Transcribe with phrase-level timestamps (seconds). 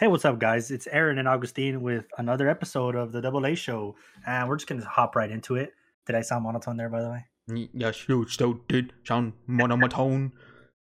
[0.00, 0.70] Hey, what's up, guys?
[0.70, 4.66] It's Aaron and Augustine with another episode of the Double A Show, and we're just
[4.66, 5.74] gonna hop right into it.
[6.06, 7.68] Did I sound monotone there, by the way?
[7.74, 10.32] Yes, you still did sound monotone.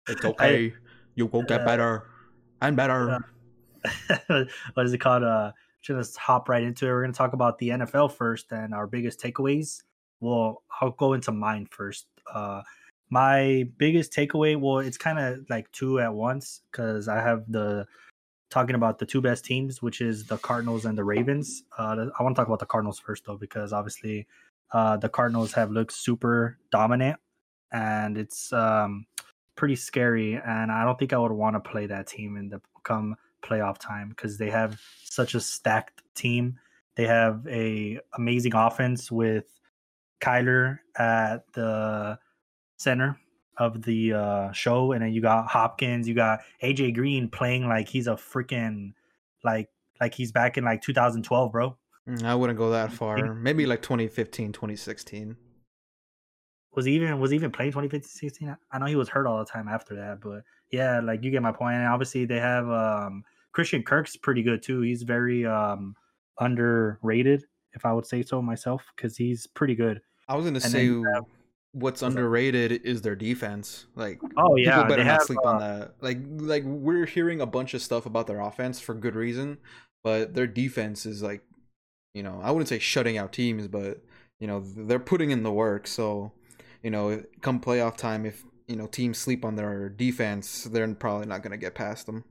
[0.06, 0.74] It's okay.
[1.14, 2.10] you will get uh, better
[2.60, 3.18] and better.
[4.74, 5.22] what is it called?
[5.22, 6.90] Uh, just hop right into it.
[6.90, 9.83] We're gonna talk about the NFL first and our biggest takeaways.
[10.21, 12.06] Well, I'll go into mine first.
[12.30, 12.60] Uh,
[13.08, 17.87] my biggest takeaway, well, it's kind of like two at once because I have the
[18.51, 21.65] talking about the two best teams, which is the Cardinals and the Ravens.
[21.79, 24.27] Uh, I want to talk about the Cardinals first, though, because obviously
[24.73, 27.19] uh, the Cardinals have looked super dominant,
[27.73, 29.06] and it's um,
[29.56, 30.34] pretty scary.
[30.34, 33.79] And I don't think I would want to play that team in the come playoff
[33.79, 36.59] time because they have such a stacked team.
[36.97, 39.47] They have a amazing offense with
[40.20, 42.19] Kyler at the
[42.78, 43.19] center
[43.59, 47.88] of the uh, show, and then you got Hopkins, you got AJ Green playing like
[47.88, 48.92] he's a freaking
[49.45, 49.69] like
[50.01, 51.77] like he's back in like 2012, bro.
[52.09, 53.34] Mm, I wouldn't go that far.
[53.34, 55.36] Maybe like 2015, 2016.
[56.75, 58.56] Was he even was he even playing 2015, 16?
[58.70, 61.42] I know he was hurt all the time after that, but yeah, like you get
[61.42, 61.77] my point.
[61.77, 64.83] And obviously they have um Christian Kirk's pretty good too.
[64.83, 65.97] He's very um
[66.38, 70.00] underrated, if I would say so myself, because he's pretty good.
[70.28, 71.25] I was gonna And say you have-
[71.77, 73.86] what's underrated is their defense.
[73.94, 75.94] Like, Oh yeah, people better they not have, sleep on uh, that.
[76.00, 79.58] Like, like we're hearing a bunch of stuff about their offense for good reason,
[80.02, 81.42] but their defense is like,
[82.14, 84.02] you know, I wouldn't say shutting out teams, but
[84.41, 85.86] you know, they're putting in the work.
[85.86, 86.32] So,
[86.82, 91.27] you know, come playoff time, if you know teams sleep on their defense, they're probably
[91.27, 92.24] not gonna get past them.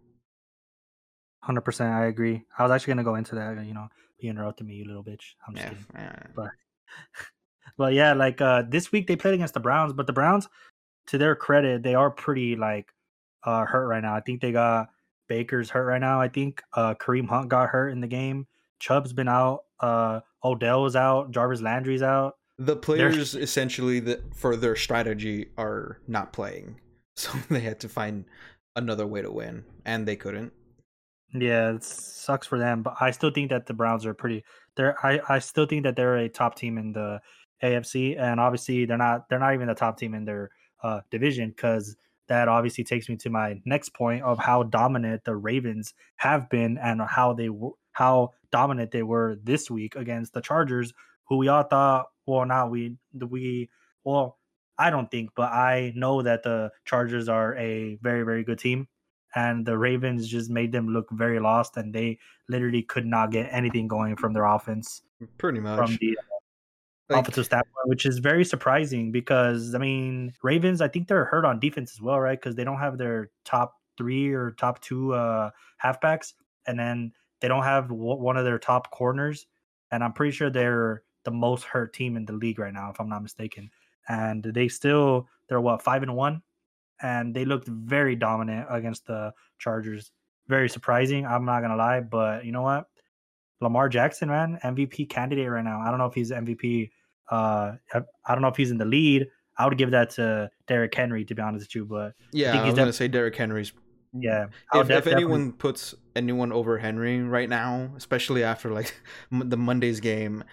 [1.42, 2.44] Hundred percent, I agree.
[2.58, 3.66] I was actually gonna go into that.
[3.66, 3.88] You know,
[4.20, 5.36] you interrupted me, you little bitch.
[5.48, 5.86] I'm just Yeah, kidding.
[6.36, 6.50] But
[7.78, 10.48] but yeah, like uh this week they played against the Browns, but the Browns,
[11.08, 12.92] to their credit, they are pretty like
[13.44, 14.16] uh hurt right now.
[14.16, 14.90] I think they got
[15.28, 16.22] Baker's hurt right now.
[16.22, 18.48] I think uh Kareem Hunt got hurt in the game.
[18.80, 19.64] Chubb's been out.
[19.80, 21.32] Uh Odell's out.
[21.32, 22.36] Jarvis Landry's out.
[22.58, 26.80] The players essentially that for their strategy are not playing,
[27.16, 28.26] so they had to find
[28.76, 30.54] another way to win, and they couldn't.
[31.34, 34.46] Yeah, it sucks for them, but I still think that the Browns are pretty.
[34.78, 37.20] They're I I still think that they're a top team in the
[37.64, 40.52] AFC, and obviously they're not they're not even the top team in their
[40.84, 41.96] uh, division because
[42.28, 46.78] that obviously takes me to my next point of how dominant the Ravens have been
[46.78, 47.50] and how they
[47.92, 50.94] how dominant they were this week against the Chargers,
[51.26, 53.70] who we all thought well not we we
[54.04, 54.38] well
[54.78, 58.88] I don't think, but I know that the Chargers are a very very good team
[59.36, 62.18] and the Ravens just made them look very lost, and they
[62.48, 65.02] literally could not get anything going from their offense
[65.38, 65.78] Pretty much.
[65.78, 66.18] from the
[67.10, 71.46] Like, offensive standpoint, which is very surprising because I mean Ravens, I think they're hurt
[71.46, 72.40] on defense as well, right?
[72.40, 75.52] Because they don't have their top three or top two uh,
[75.84, 76.34] halfbacks,
[76.66, 77.12] and then
[77.42, 79.46] they don't have w- one of their top corners,
[79.92, 83.00] and I'm pretty sure they're the most hurt team in the league right now, if
[83.00, 83.70] I'm not mistaken.
[84.08, 86.42] And they still they're what five and one,
[87.02, 90.12] and they looked very dominant against the Chargers.
[90.48, 91.26] Very surprising.
[91.26, 92.88] I'm not gonna lie, but you know what?
[93.62, 95.80] Lamar Jackson, man, MVP candidate right now.
[95.80, 96.90] I don't know if he's MVP.
[97.32, 99.28] Uh, I I don't know if he's in the lead.
[99.58, 101.86] I would give that to Derrick Henry, to be honest with you.
[101.86, 103.72] But yeah, think I he's was def- gonna say Derrick Henry's.
[104.14, 108.72] yeah, I If, if def- definitely- anyone puts anyone over Henry right now, especially after
[108.72, 108.94] like
[109.32, 110.44] the Monday's game,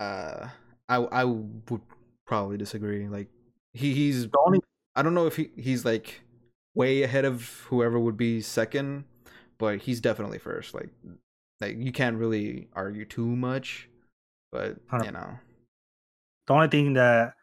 [0.00, 0.48] uh,
[0.88, 1.80] I I would
[2.26, 3.08] probably disagree.
[3.08, 3.28] Like
[3.72, 4.60] he he's the only
[4.96, 6.20] I don't know if he he's like
[6.74, 9.04] way ahead of whoever would be second,
[9.58, 10.74] but he's definitely first.
[10.74, 10.90] Like
[11.62, 13.88] like you can't really argue too much,
[14.50, 15.38] but you know.
[16.46, 17.34] the only thing that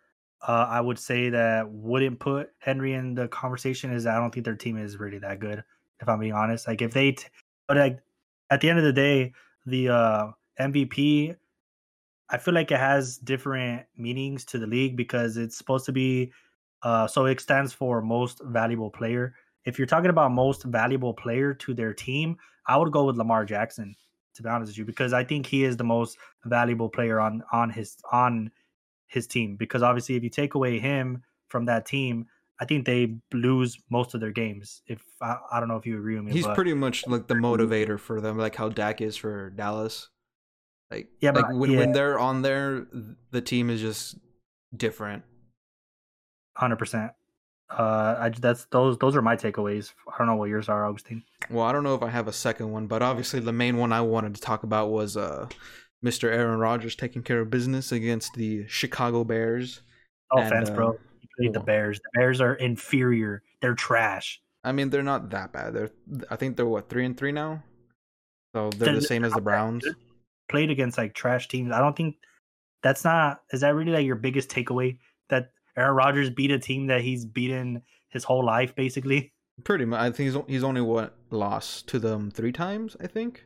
[0.47, 4.45] uh, I would say that wouldn't put Henry in the conversation is I don't think
[4.45, 5.63] their team is really that good.
[6.01, 7.27] If I'm being honest, like if they, t-
[7.67, 7.99] but like
[8.49, 9.33] at the end of the day,
[9.65, 10.27] the uh,
[10.59, 11.35] MVP,
[12.29, 16.31] I feel like it has different meanings to the league because it's supposed to be,
[16.83, 19.33] uh, so it stands for most valuable player.
[19.65, 23.45] If you're talking about most valuable player to their team, I would go with Lamar
[23.45, 23.95] Jackson.
[24.39, 27.43] To be honest with you, because I think he is the most valuable player on
[27.51, 28.49] on his on
[29.07, 32.27] his team because obviously if you take away him from that team
[32.61, 35.97] i think they lose most of their games if i, I don't know if you
[35.97, 39.01] agree with me He's but pretty much like the motivator for them, like how Dak
[39.01, 40.09] is for Dallas.
[40.91, 41.79] Like Yeah, like but- when yeah.
[41.79, 42.85] when they're on there,
[43.31, 44.17] the team is just
[44.77, 45.23] different.
[46.57, 47.11] 100%
[47.71, 51.23] uh I, that's those those are my takeaways i don't know what yours are augustine
[51.49, 53.91] Well, I don't know if I have a second one, but obviously the main one
[53.93, 55.47] I wanted to talk about was uh
[56.03, 56.31] Mr.
[56.31, 59.81] Aaron Rodgers taking care of business against the Chicago Bears.
[60.33, 64.41] no And, offense bro uh, you played the bears the bears are inferior they're trash
[64.63, 65.73] I mean, they're not that bad.
[65.73, 65.91] They're
[66.29, 67.63] I think they're what three and three now.
[68.53, 69.85] So they're the same as the Browns.
[70.49, 71.71] played against like trash teams.
[71.71, 72.17] I don't think
[72.83, 74.97] that's not is that really like your biggest takeaway
[75.77, 79.33] Aaron Rodgers beat a team that he's beaten his whole life basically.
[79.63, 79.99] Pretty much.
[79.99, 82.95] I think he's he's only what lost to them three times.
[83.01, 83.45] I think.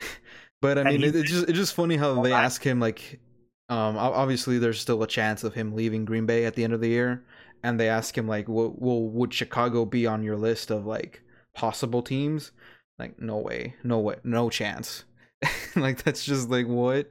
[0.60, 3.20] but I mean, it, it's just it's just funny how they I- ask him like,
[3.68, 6.80] um, obviously there's still a chance of him leaving Green Bay at the end of
[6.80, 7.24] the year,
[7.62, 11.22] and they ask him like, well, well would Chicago be on your list of like
[11.54, 12.52] possible teams?
[12.98, 15.04] Like, no way, no way, no chance.
[15.76, 17.10] like that's just like what.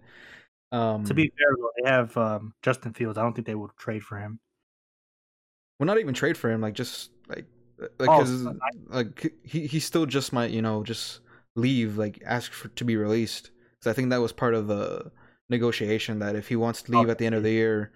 [0.72, 3.18] Um, To be fair, though, they have um, Justin Fields.
[3.18, 4.40] I don't think they would trade for him.
[5.80, 6.62] well, not even trade for him.
[6.62, 7.46] Like just like
[8.00, 8.56] like Oh, 'cause, so
[8.90, 11.22] like he he still just might you know just
[11.56, 15.12] leave like ask for to be released because I think that was part of the
[15.50, 17.92] negotiation that if he wants to leave at the end of the year,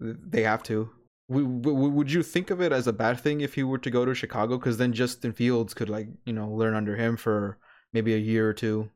[0.00, 0.90] they have to.
[1.28, 4.14] Would you think of it as a bad thing if he were to go to
[4.14, 4.58] Chicago?
[4.58, 7.58] Because then Justin Fields could like you know learn under him for
[7.92, 8.90] maybe a year or two.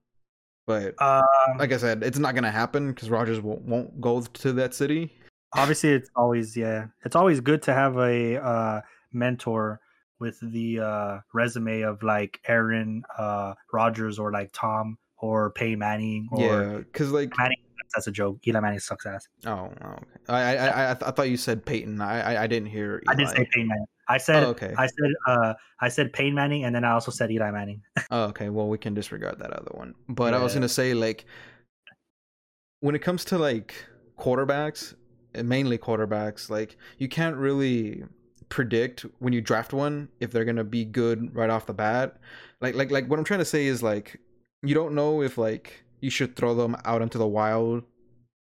[0.69, 1.25] But Um,
[1.59, 5.17] like I said, it's not gonna happen because Rodgers won't, won't go to that city.
[5.57, 8.81] obviously, it's always yeah, it's always good to have a uh,
[9.11, 9.81] mentor
[10.21, 16.29] with the uh, resume of like Aaron uh, Rodgers or like Tom or Peyton Manning
[16.33, 17.57] or yeah, because like Manning.
[17.95, 18.47] That's a joke.
[18.47, 19.27] Eli Manning sucks ass.
[19.47, 20.05] oh, oh okay.
[20.29, 22.03] I I I, I, th- I thought you said Peyton.
[22.03, 23.03] I I, I didn't hear.
[23.09, 23.87] I didn't say Peyton Manning.
[24.09, 24.75] I said Oh, okay.
[24.77, 27.83] I said uh I said Peyton Manning and then I also said Eli Manning.
[28.11, 28.49] Oh, okay.
[28.49, 29.95] Well, we can disregard that other one.
[30.09, 31.27] But I was gonna say, like,
[32.81, 33.75] when it comes to like
[34.19, 34.95] quarterbacks,
[35.35, 38.05] mainly quarterbacks, like you can't really
[38.49, 42.17] predict when you draft one if they're gonna be good right off the bat.
[42.61, 44.19] Like, like, like what I'm trying to say is like
[44.63, 47.85] you don't know if like you should throw them out into the wild,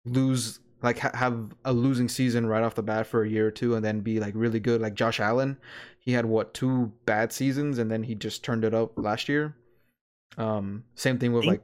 [0.06, 3.52] lose like ha- have a losing season right off the bat for a year or
[3.52, 4.82] two, and then be like really good.
[4.82, 5.58] Like Josh Allen,
[6.00, 9.56] he had what two bad seasons, and then he just turned it up last year.
[10.38, 11.64] Um, same thing with Think- like,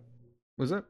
[0.58, 0.84] was it?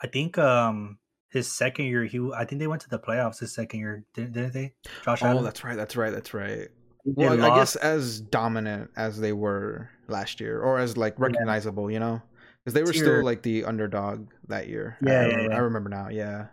[0.00, 0.98] I think um
[1.30, 4.32] his second year he I think they went to the playoffs his second year didn't,
[4.32, 4.74] didn't they?
[5.04, 5.44] Josh Oh, Allen.
[5.44, 5.76] that's right.
[5.76, 6.10] That's right.
[6.12, 6.68] That's right.
[7.04, 11.90] Well, I- I guess as dominant as they were last year, or as like recognizable,
[11.90, 12.20] you know,
[12.64, 14.96] because they were still like the underdog that year.
[15.02, 15.54] Yeah, I, yeah, yeah.
[15.54, 16.08] I remember now.
[16.10, 16.46] Yeah,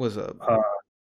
[0.00, 0.62] was a uh,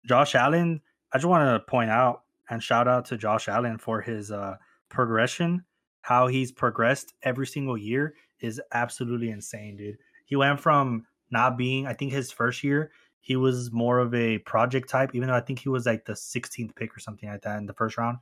[0.07, 0.81] Josh Allen.
[1.13, 4.57] I just want to point out and shout out to Josh Allen for his uh,
[4.89, 5.65] progression.
[6.01, 9.99] How he's progressed every single year is absolutely insane, dude.
[10.25, 12.91] He went from not being, I think his first year,
[13.21, 16.15] he was more of a project type, even though I think he was like the
[16.15, 18.19] 16th pick or something like that in the first round.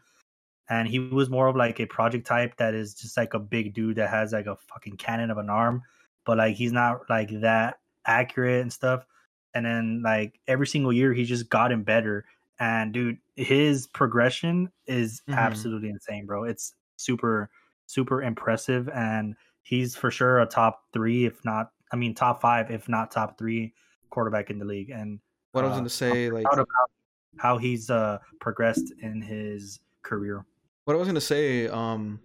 [0.69, 3.73] And he was more of like a project type that is just like a big
[3.73, 5.83] dude that has like a fucking cannon of an arm,
[6.25, 9.07] but like he's not like that accurate and stuff
[9.55, 12.25] and then like every single year he's just gotten better
[12.59, 15.37] and dude his progression is Mhm.
[15.39, 17.51] absolutely insane bro it's super
[17.87, 22.71] super impressive and he's for sure a top three if not i mean top five
[22.71, 23.73] if not top three
[24.11, 25.21] quarterback in the league and
[25.53, 26.29] what I was uh, gonna say.
[26.31, 26.91] Like, proud about
[27.39, 30.45] how he's uh progressed in his career
[30.85, 31.67] what I was gonna say.
[31.69, 32.21] Um,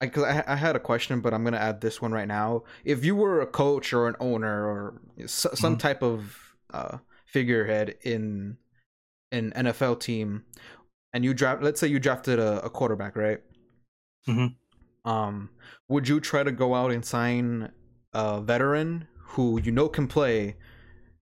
[0.00, 2.62] because I, I had a question, but I'm gonna add this one right now.
[2.84, 5.80] If you were a coach or an owner or s- some Mhm.
[5.80, 8.56] type of uh figurehead in
[9.32, 10.44] an NFL team,
[11.12, 13.40] and you draft, let's say you drafted a, a quarterback, right?
[14.26, 14.54] Mhm.
[15.04, 15.50] Um,
[15.88, 17.70] would you try to go out and sign
[18.12, 20.56] a veteran who you know can play,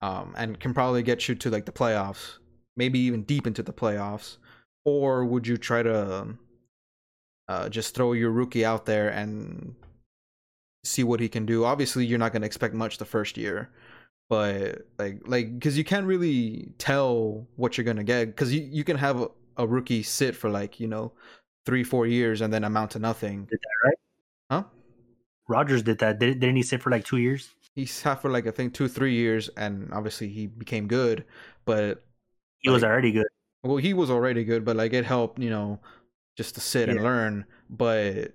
[0.02, 2.38] um, and can probably get you to like the playoffs,
[2.76, 4.36] maybe even deep into the playoffs,
[4.84, 6.38] or would you try to um,
[7.48, 9.74] uh, just throw your rookie out there and
[10.84, 11.64] see what he can do?
[11.64, 13.70] Obviously, you're not going to expect much the first year,
[14.28, 18.62] but like like because you can't really tell what you're going to get because you
[18.62, 19.28] you can have a,
[19.58, 21.12] a rookie sit for like you know
[21.66, 23.44] three four years and then amount to nothing.
[23.44, 23.96] did that right
[24.50, 24.64] Huh?
[25.48, 28.46] rodgers did that did, didn't he sit for like two years He sat for like
[28.46, 31.24] I think two three years and obviously he became good,
[31.64, 32.04] but
[32.60, 33.26] he was already good
[33.62, 35.80] well he was already good, but like it helped you know
[36.36, 37.44] just to sit and learn.
[37.70, 38.32] But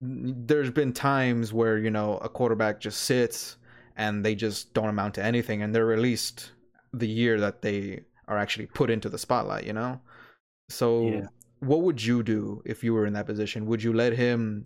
[0.00, 3.56] there's been times where you know a quarterback just sits
[3.96, 6.52] and they just don't amount to anything and they're released
[6.92, 10.00] the year that they are actually put into the spotlight you know?
[10.68, 11.26] So Yeah.
[11.60, 13.66] what would you do if you were in that position?
[13.66, 14.64] Would you let him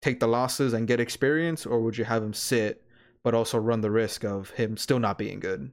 [0.00, 2.84] take the losses and get experience or would you have him sit
[3.22, 5.70] but also run the risk of him still not being good?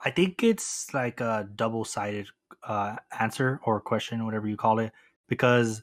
[0.00, 2.28] I think it's like a double sided
[2.62, 4.92] uh, answer or question, whatever you call it,
[5.28, 5.82] because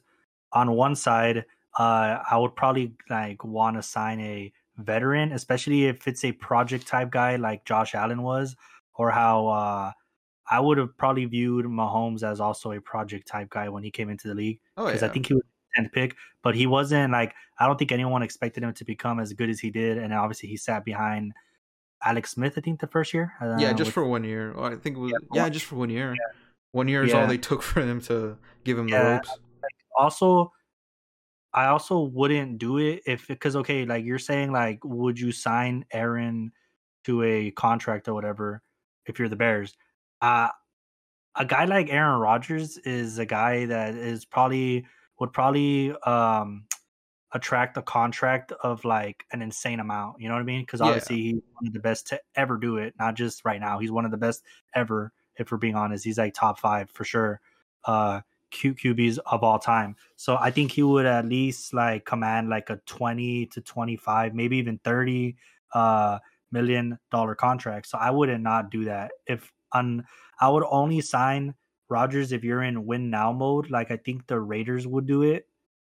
[0.52, 1.44] on one side,
[1.78, 6.86] uh, I would probably like want to sign a veteran, especially if it's a project
[6.86, 8.56] type guy like Josh Allen was,
[8.94, 9.92] or how uh,
[10.50, 14.10] I would have probably viewed Mahomes as also a project type guy when he came
[14.10, 15.42] into the league oh because yeah I think he was
[15.74, 19.32] tenth pick, but he wasn't like I don't think anyone expected him to become as
[19.32, 21.32] good as he did, and obviously he sat behind
[22.04, 22.54] Alex Smith.
[22.56, 23.32] I think the first year.
[23.40, 24.58] Uh, yeah, just with, for one year.
[24.58, 26.12] I think it was yeah, yeah just for one year.
[26.12, 26.38] Yeah.
[26.72, 29.30] One year is all they took for him to give him the ropes.
[29.98, 30.52] Also,
[31.54, 35.84] I also wouldn't do it if because okay, like you're saying, like would you sign
[35.92, 36.52] Aaron
[37.04, 38.62] to a contract or whatever
[39.06, 39.76] if you're the Bears?
[40.20, 40.48] Uh
[41.34, 44.86] a guy like Aaron Rodgers is a guy that is probably
[45.18, 46.64] would probably um
[47.34, 50.20] attract a contract of like an insane amount.
[50.20, 50.62] You know what I mean?
[50.62, 51.32] Because obviously yeah.
[51.32, 52.94] he's one of the best to ever do it.
[52.98, 53.78] Not just right now.
[53.78, 54.42] He's one of the best
[54.74, 55.12] ever.
[55.36, 57.40] If we're being honest, he's like top five for sure.
[57.84, 58.20] Uh,
[58.52, 59.96] Q QBs of all time.
[60.16, 64.34] So I think he would at least like command like a twenty to twenty five,
[64.34, 65.36] maybe even thirty
[65.74, 66.18] uh
[66.52, 67.88] million dollar contract.
[67.88, 70.04] So I wouldn't not do that if on
[70.40, 71.54] I would only sign
[71.88, 73.70] Rodgers if you're in win now mode.
[73.70, 75.48] Like I think the Raiders would do it.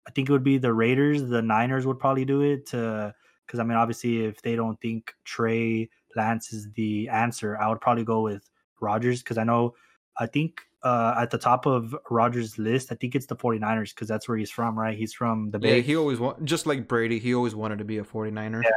[0.07, 1.23] I think it would be the Raiders.
[1.23, 3.15] The Niners would probably do it to
[3.47, 7.81] because I mean obviously if they don't think Trey Lance is the answer, I would
[7.81, 8.50] probably go with
[8.81, 9.75] Rodgers because I know
[10.19, 14.09] I think uh, at the top of Rodgers' list, I think it's the 49ers because
[14.09, 14.97] that's where he's from, right?
[14.97, 15.77] He's from the Bay.
[15.77, 18.63] Yeah, he always want just like Brady, he always wanted to be a 49er.
[18.63, 18.71] Yeah.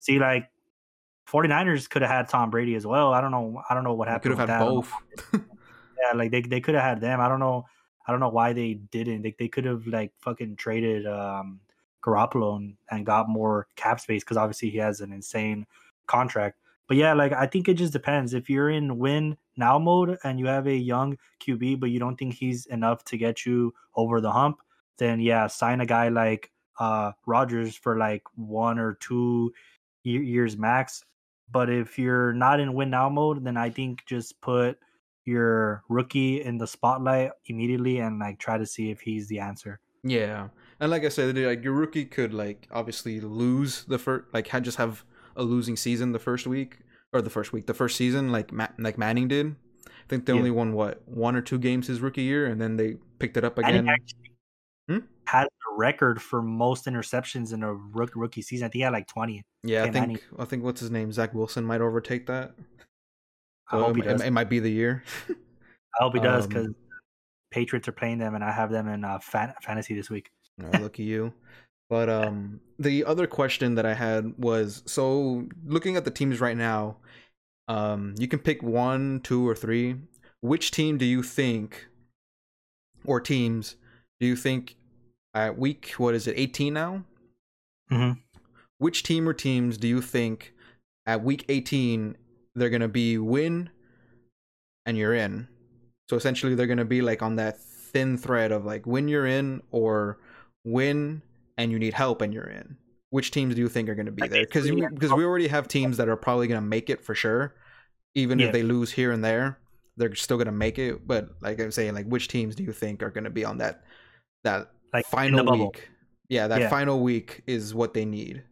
[0.00, 0.50] See, like
[1.30, 3.12] 49ers could have had Tom Brady as well.
[3.12, 3.62] I don't know.
[3.68, 4.36] I don't know what happened.
[4.36, 4.92] Could have had both.
[5.32, 7.20] yeah, like they they could have had them.
[7.20, 7.66] I don't know.
[8.06, 9.22] I don't know why they didn't.
[9.22, 11.60] They they could have like fucking traded um
[12.02, 15.66] Garoppolo and, and got more cap space because obviously he has an insane
[16.06, 16.58] contract.
[16.88, 18.34] But yeah, like I think it just depends.
[18.34, 22.16] If you're in win now mode and you have a young QB, but you don't
[22.16, 24.58] think he's enough to get you over the hump,
[24.98, 26.50] then yeah, sign a guy like
[26.80, 29.52] uh Rodgers for like one or two
[30.02, 31.04] years max
[31.52, 34.78] but if you're not in win now mode, then I think just put
[35.24, 39.80] your rookie in the spotlight immediately and like try to see if he's the answer.
[40.02, 40.48] Yeah,
[40.78, 44.78] and like I said, like your rookie could like obviously lose the first, like just
[44.78, 45.04] have
[45.36, 46.78] a losing season the first week
[47.12, 49.56] or the first week, the first season, like Ma- like Manning did.
[49.86, 50.38] I think they yeah.
[50.38, 53.44] only won what one or two games his rookie year, and then they picked it
[53.44, 53.88] up again.
[53.88, 54.30] Actually
[54.88, 54.98] hmm?
[55.26, 58.66] Had the record for most interceptions in a rookie season.
[58.66, 59.42] I think he had like twenty.
[59.62, 62.54] Yeah, I think I think what's his name, Zach Wilson might overtake that.
[63.70, 64.20] I hope he does.
[64.20, 65.04] It, it might be the year.
[65.28, 65.34] I
[66.02, 66.74] hope he does because um,
[67.50, 70.30] Patriots are playing them, and I have them in uh, fan- fantasy this week.
[70.62, 71.32] oh, lucky you.
[71.90, 76.56] But um, the other question that I had was so looking at the teams right
[76.56, 76.96] now,
[77.68, 79.96] um, you can pick one, two, or three.
[80.40, 81.88] Which team do you think,
[83.04, 83.76] or teams,
[84.20, 84.76] do you think
[85.34, 87.04] at week what is it, eighteen now?
[87.92, 88.12] Mm-hmm
[88.80, 90.54] which team or teams do you think
[91.06, 92.16] at week 18
[92.54, 93.68] they're going to be win
[94.86, 95.46] and you're in?
[96.08, 99.26] So essentially they're going to be like on that thin thread of like win you're
[99.26, 100.18] in or
[100.64, 101.20] win
[101.60, 102.76] and you need help and you're in.
[103.10, 104.46] Which teams do you think are going to be there?
[104.46, 107.54] Because because we already have teams that are probably going to make it for sure,
[108.14, 108.46] even yeah.
[108.46, 109.58] if they lose here and there,
[109.96, 111.06] they're still going to make it.
[111.06, 113.58] But like I'm saying, like which teams do you think are going to be on
[113.58, 113.82] that
[114.44, 115.88] that like final week?
[116.28, 116.68] Yeah, that yeah.
[116.68, 118.44] final week is what they need.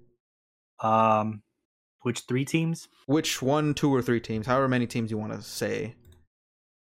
[0.82, 1.42] Um,
[2.02, 2.88] which three teams?
[3.06, 4.46] Which one, two, or three teams?
[4.46, 5.94] However many teams you want to say.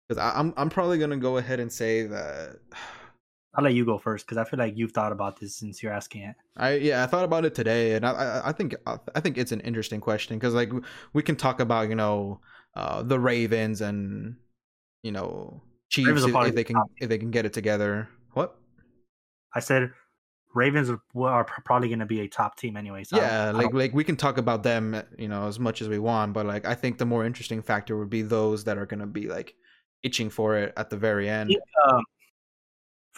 [0.08, 2.56] Because I'm I'm probably gonna go ahead and say that.
[3.54, 5.92] I'll let you go first because I feel like you've thought about this since you're
[5.92, 6.36] asking it.
[6.56, 9.52] I yeah, I thought about it today, and I I, I think I think it's
[9.52, 10.70] an interesting question because like
[11.12, 12.40] we can talk about you know
[12.76, 14.36] uh, the Ravens and
[15.02, 18.08] you know Chiefs if, if they can if they can get it together.
[18.34, 18.56] What?
[19.52, 19.90] I said
[20.54, 23.02] Ravens are probably going to be a top team anyway.
[23.02, 25.98] So yeah, like like we can talk about them, you know, as much as we
[25.98, 29.00] want, but like I think the more interesting factor would be those that are going
[29.00, 29.54] to be like
[30.04, 31.48] itching for it at the very end.
[31.48, 32.04] Think, um,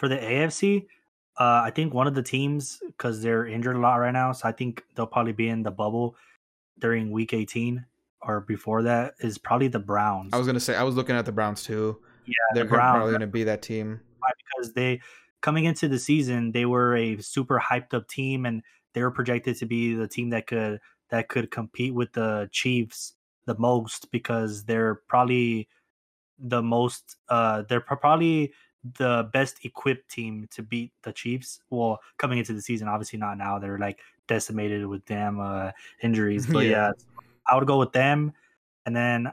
[0.02, 0.86] for the AFC,
[1.38, 4.48] uh, I think one of the teams because they're injured a lot right now, so
[4.48, 6.16] I think they'll probably be in the bubble
[6.80, 7.86] during Week 18
[8.22, 10.30] or before that is probably the Browns.
[10.32, 12.00] I was gonna say I was looking at the Browns too.
[12.26, 14.00] Yeah, they're the Browns, probably gonna be that team
[14.50, 15.00] because they
[15.40, 18.60] coming into the season, they were a super hyped up team, and
[18.94, 20.80] they were projected to be the team that could
[21.10, 23.14] that could compete with the Chiefs
[23.46, 25.68] the most because they're probably
[26.40, 28.52] the most uh they're probably
[28.98, 31.60] the best equipped team to beat the Chiefs.
[31.70, 33.58] Well, coming into the season, obviously not now.
[33.58, 35.72] They're like decimated with damn uh,
[36.02, 36.46] injuries.
[36.52, 36.70] But yeah.
[36.70, 36.92] yeah.
[37.46, 38.32] I would go with them,
[38.86, 39.32] and then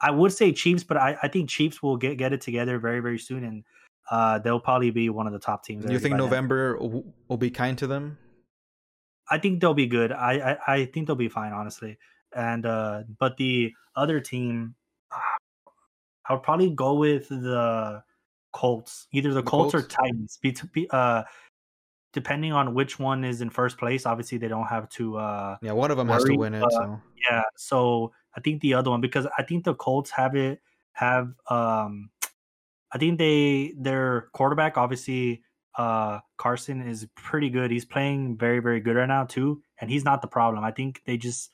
[0.00, 3.00] I would say Chiefs, but I, I think Chiefs will get get it together very
[3.00, 3.64] very soon, and
[4.10, 5.90] uh, they'll probably be one of the top teams.
[5.90, 8.18] You think November will be kind to them?
[9.28, 10.12] I think they'll be good.
[10.12, 11.98] I, I, I think they'll be fine, honestly.
[12.34, 14.74] And uh, but the other team,
[16.28, 18.02] I would probably go with the
[18.56, 19.06] Colts.
[19.12, 20.38] Either the, the Colts, Colts, or Titans.
[20.40, 21.24] Be, be, uh,
[22.14, 25.18] depending on which one is in first place, obviously they don't have to.
[25.18, 26.64] uh Yeah, one of them has to win it.
[26.70, 26.98] So
[27.30, 31.34] Yeah, so I think the other one because I think the Colts have it have
[31.50, 32.08] um
[32.90, 35.42] I think they their quarterback obviously
[35.76, 37.70] uh Carson is pretty good.
[37.70, 40.64] He's playing very very good right now too, and he's not the problem.
[40.64, 41.50] I think they just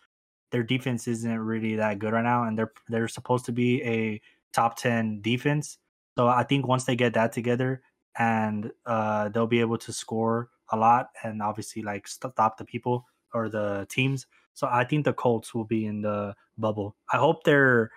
[0.53, 4.21] their defense isn't really that good right now, and they're they're supposed to be a
[4.53, 5.79] top ten defense.
[6.17, 7.83] So I think once they get that together,
[8.19, 13.07] and uh they'll be able to score a lot, and obviously like stop the people
[13.35, 14.27] or the teams.
[14.55, 16.97] So I think the Colts will be in the bubble.
[17.13, 17.91] I hope they're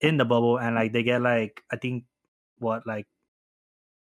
[0.00, 2.04] in the bubble and like they get like I think
[2.58, 3.06] what like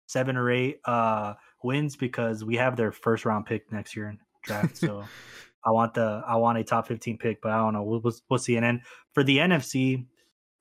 [0.06, 4.18] seven or eight uh wins because we have their first round pick next year in
[4.44, 4.76] draft.
[4.76, 5.04] So
[5.64, 7.82] I want the I want a top fifteen pick, but I don't know.
[7.82, 8.56] We'll we'll, we'll see.
[8.56, 8.82] And then
[9.12, 10.06] for the NFC,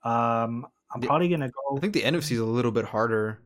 [0.02, 1.76] um, I'm The- probably gonna go.
[1.76, 3.40] I think the NFC is a little bit harder.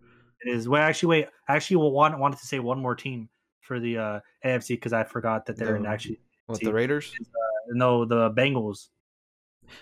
[0.44, 3.28] It is well actually wait I actually will want wanted to say one more team
[3.60, 7.12] for the uh AFC because I forgot that they're in The- actually What the Raiders?
[7.68, 8.88] no the Bengals.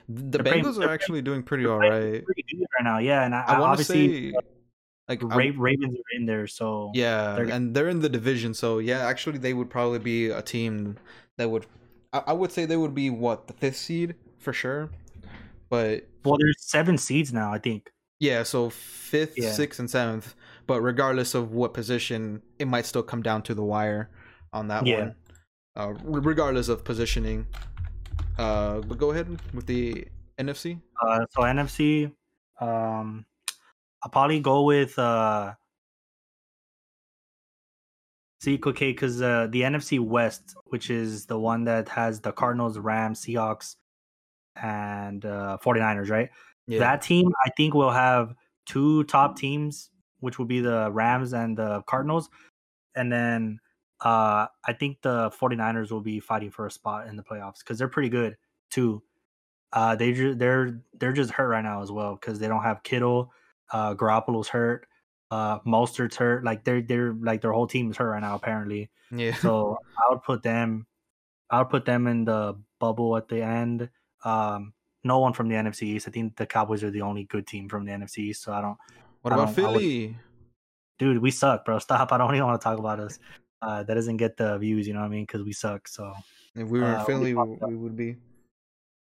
[0.09, 2.25] The they're Bengals are actually doing pretty all right.
[2.25, 3.25] Pretty good right now, yeah.
[3.25, 4.38] And I, I want to obviously say,
[5.09, 8.79] like, Ra- Ravens are in there, so yeah, they're- and they're in the division, so
[8.81, 10.97] yeah, actually, they would probably be a team
[11.38, 11.65] that would.
[12.12, 14.91] I, I would say they would be what the fifth seed for sure,
[15.68, 17.90] but well, there's seven seeds now, I think.
[18.20, 19.52] yeah, so fifth, Yeah.
[19.52, 20.34] sixth, and seventh.
[20.66, 24.10] But regardless of what position, it might still come down to the wire
[24.52, 24.98] on that Yeah.
[24.98, 25.14] one.
[25.76, 27.46] Uh, regardless of positioning.
[28.37, 30.06] Uh, but go ahead with the
[30.38, 30.80] NFC.
[31.00, 32.12] Uh, so NFC,
[32.60, 33.25] um,
[34.02, 35.54] I'll probably go with uh,
[38.40, 42.78] see, okay, because uh, the NFC West, which is the one that has the Cardinals,
[42.78, 43.76] Rams, Seahawks,
[44.62, 46.31] and uh, 49ers, right?
[46.67, 48.35] Yeah, That team, I think, will have
[48.67, 52.29] two top teams, which will be the Rams and the Cardinals.
[52.95, 53.61] And then
[54.05, 57.79] uh, I think the 49ers will be fighting for a spot in the playoffs because
[57.79, 58.37] they're pretty good
[58.71, 59.03] too.
[59.73, 63.33] Uh, they they're they're just hurt right now as well because they don't have Kittle,
[63.71, 64.87] uh, Garoppolo's hurt,
[65.31, 66.44] uh, Mostert's hurt.
[66.44, 68.90] Like they're they're like their whole team is hurt right now apparently.
[69.11, 69.35] yeah.
[69.35, 70.87] So I would put them,
[71.51, 73.90] I would put them in the bubble at the end.
[74.24, 74.72] Um,
[75.04, 76.09] no one from the NFC East.
[76.09, 78.42] I think the Cowboys are the only good team from the NFC East.
[78.42, 78.76] So I don't,
[79.22, 80.16] what I about don't- I would- Philly?
[80.98, 81.78] dude, we suck, bro.
[81.88, 82.12] Stop.
[82.12, 83.18] I don't even want to talk about us.
[83.62, 84.87] Uh, that doesn't get the views.
[84.87, 85.22] You know what I mean?
[85.24, 85.88] Because we suck.
[85.88, 86.12] So
[86.54, 88.16] If we were uh, in Philly, we, we would be.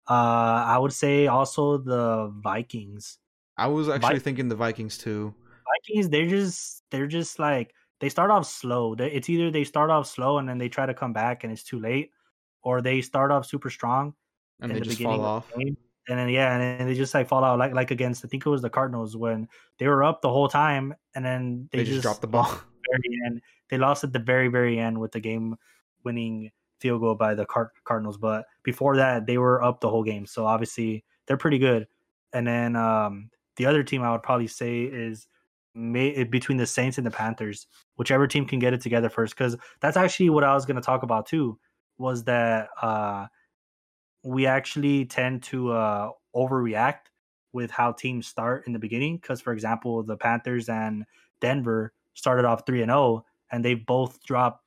[0.08, 3.18] uh, I would say also the Vikings.
[3.56, 5.34] I was actually thinking the Vikings too.
[5.86, 8.94] Vikings, they're just they're just like they start off slow.
[8.98, 11.62] It's either they start off slow and then they try to come back and it's
[11.62, 12.10] too late,
[12.62, 14.14] or they start off super strong
[14.62, 15.52] And they the just fall of off.
[15.54, 15.74] the
[16.08, 18.44] and then yeah, and then they just like fall out like like against I think
[18.44, 21.84] it was the Cardinals when they were up the whole time and then they, They,
[21.84, 22.46] just, dropped the ball.
[22.46, 23.42] at the very end.
[23.68, 25.56] They lost at the very very end with the game
[26.04, 30.02] winning field goal by the Card- Cardinals, but before that they were up the whole
[30.02, 30.26] game.
[30.26, 31.86] So obviously they're pretty good.
[32.32, 35.28] And then um the other team I would probably say is
[35.74, 39.56] may, between the Saints and the Panthers, whichever team can get it together first, because
[39.80, 41.58] that's actually what I was going to talk about too.
[41.98, 43.26] Was that uh,
[44.22, 47.08] we actually tend to uh, overreact
[47.52, 49.16] with how teams start in the beginning?
[49.16, 51.04] Because, for example, the Panthers and
[51.40, 54.64] Denver started off three and zero, and they both dropped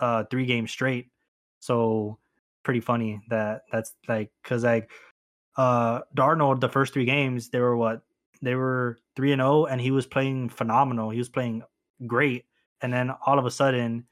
[0.00, 1.10] uh, three games straight.
[1.60, 2.18] So
[2.66, 4.90] pretty funny that that's like because like
[5.56, 8.02] uh Darnold the first three games they were what
[8.42, 11.62] they were 3 and 0 and he was playing phenomenal he was playing
[12.08, 12.44] great
[12.82, 14.04] and then all of a sudden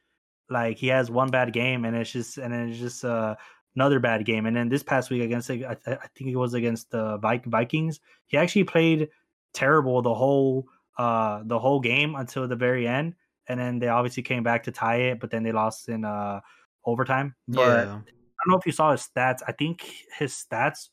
[0.50, 3.34] like he has one bad game and it's just and then it's just uh
[3.76, 6.54] another bad game and then this past week against I, th- I think it was
[6.54, 9.08] against the Vikings he actually played
[9.52, 10.66] terrible the whole
[10.98, 13.14] uh the whole game until the very end
[13.48, 16.40] and then they obviously came back to tie it but then they lost in uh
[16.84, 17.82] overtime but yeah.
[17.82, 19.84] I don't know if you saw his stats I think
[20.18, 20.90] his stats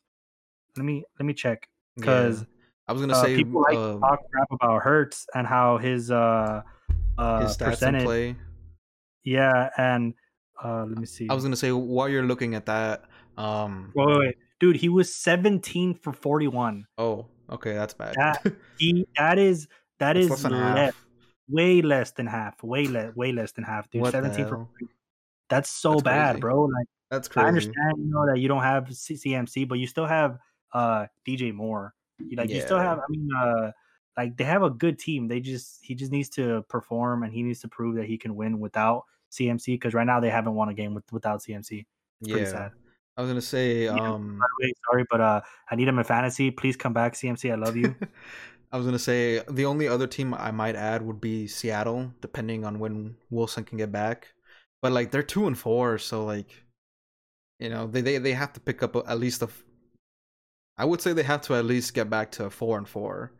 [0.75, 2.45] let me let me check because yeah.
[2.87, 6.11] I was gonna uh, say people like uh, talk crap about Hurts and how his
[6.11, 6.61] uh
[7.17, 8.03] uh his percentage.
[8.03, 8.35] play.
[9.23, 10.13] Yeah, and
[10.63, 11.27] uh let me see.
[11.29, 13.05] I was gonna say while you're looking at that,
[13.37, 14.35] um, wait, wait, wait.
[14.59, 16.85] dude, he was 17 for 41.
[16.97, 18.15] oh, okay, that's bad.
[18.15, 18.43] That
[18.77, 19.67] He that is
[19.99, 20.91] that is less than
[21.49, 22.63] way less than half.
[22.63, 24.01] Way less way less than half, dude.
[24.01, 24.67] What 17 for
[25.49, 26.41] that's so That's bad, crazy.
[26.41, 26.63] bro.
[26.63, 30.39] Like That's I understand, you know, that you don't have CMC, but you still have
[30.73, 31.93] uh DJ Moore.
[32.19, 33.71] You- Like you still have, I mean, uh
[34.17, 35.27] like they have a good team.
[35.27, 38.35] They just he just needs to perform and he needs to prove that he can
[38.35, 41.85] win without CMC because right now they haven't won a game with, without CMC.
[42.21, 42.71] It's pretty Yeah, sad.
[43.17, 44.13] I was gonna say, Yeah.
[44.13, 46.51] um, By the way, sorry, but uh I need him in fantasy.
[46.51, 47.51] Please come back, CMC.
[47.51, 47.95] I love you.
[48.71, 52.63] I was gonna say the only other team I might add would be Seattle, depending
[52.65, 54.33] on when Wilson can get back.
[54.81, 56.63] but like they're two and four, so like,
[57.59, 59.49] you know, they they they have to pick up at least a.
[60.77, 63.33] I would say they have to at least get back to four and four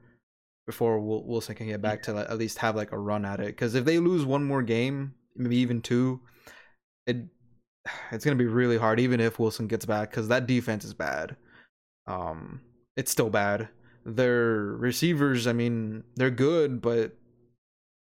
[0.67, 3.47] before Wilson can get back to like, at least have like a run at it.
[3.47, 6.19] Because if they lose one more game, maybe even two,
[7.05, 7.17] it
[8.11, 8.99] it's gonna be really hard.
[8.99, 11.35] Even if Wilson gets back, because that defense is bad.
[12.07, 12.61] Um,
[12.97, 13.69] it's still bad.
[14.05, 17.15] Their receivers, I mean, they're good, but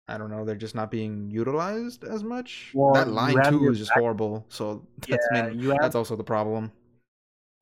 [0.07, 2.71] I don't know, they're just not being utilized as much.
[2.73, 3.99] Well, that line too is just back.
[3.99, 4.45] horrible.
[4.49, 6.71] So that's yeah, have, that's also the problem.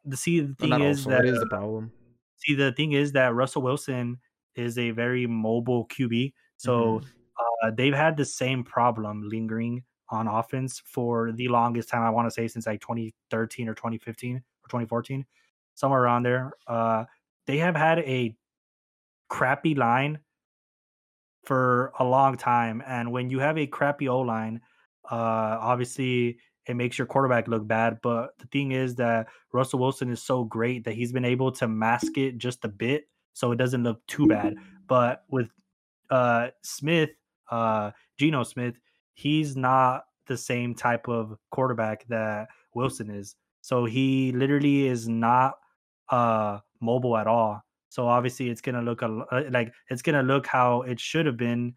[0.06, 1.92] The see the thing is also, that it is the problem.
[2.38, 4.20] See the thing is that Russell Wilson
[4.56, 6.34] is a very mobile QB.
[6.56, 7.08] So mm-hmm.
[7.64, 12.02] Uh, they've had the same problem lingering on offense for the longest time.
[12.02, 15.26] I want to say since like 2013 or 2015 or 2014,
[15.76, 16.54] somewhere around there.
[16.66, 17.06] Uh,
[17.46, 18.36] they have had a
[19.30, 20.20] crappy line
[21.44, 24.62] for a long time, and when you have a crappy O line,
[25.10, 28.00] uh, obviously it makes your quarterback look bad.
[28.02, 31.68] But the thing is that Russell Wilson is so great that he's been able to
[31.68, 34.56] mask it just a bit so it doesn't look too bad.
[34.88, 35.50] But with
[36.10, 37.12] uh, Smith,
[37.50, 38.76] uh, Geno Smith,
[39.14, 43.36] he's not the same type of quarterback that Wilson is.
[43.62, 45.56] So he literally is not
[46.10, 47.62] uh, mobile at all.
[47.90, 51.38] So obviously it's gonna look a, uh, like it's gonna look how it should have
[51.38, 51.74] been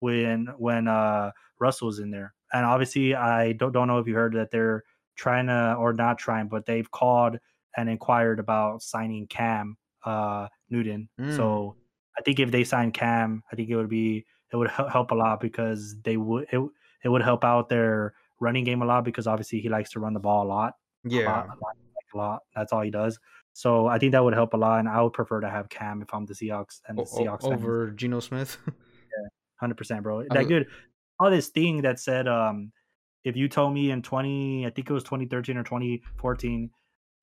[0.00, 1.30] when when uh,
[1.60, 2.34] Russell's in there.
[2.52, 4.84] And obviously I don't don't know if you heard that they're
[5.16, 7.38] trying to or not trying, but they've called
[7.76, 11.08] and inquired about signing Cam uh, Newton.
[11.18, 11.36] Mm.
[11.36, 11.76] So
[12.18, 15.14] I think if they sign Cam, I think it would be it would help a
[15.14, 16.60] lot because they would it,
[17.04, 20.12] it would help out their running game a lot because obviously he likes to run
[20.12, 20.74] the ball a lot.
[21.04, 21.76] Yeah, a lot, a lot,
[22.14, 22.42] a lot.
[22.54, 23.18] That's all he does.
[23.54, 26.02] So I think that would help a lot, and I would prefer to have Cam
[26.02, 27.98] if I'm the Seahawks and the Seahawks over fans.
[27.98, 28.56] Geno Smith.
[28.66, 30.24] yeah, hundred percent, bro.
[30.30, 30.66] That good.
[31.18, 32.72] All this thing that said, um,
[33.24, 36.70] if you told me in twenty, I think it was 2013 or 2014,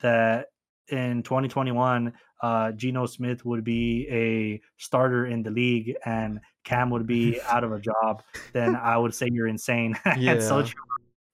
[0.01, 0.47] that
[0.87, 6.39] in 2021, uh, Geno Smith would be a starter in the league and
[6.69, 8.21] Cam would be out of a job,
[8.53, 9.97] then I would say you're insane.
[10.17, 10.39] Yeah.
[10.39, 10.65] so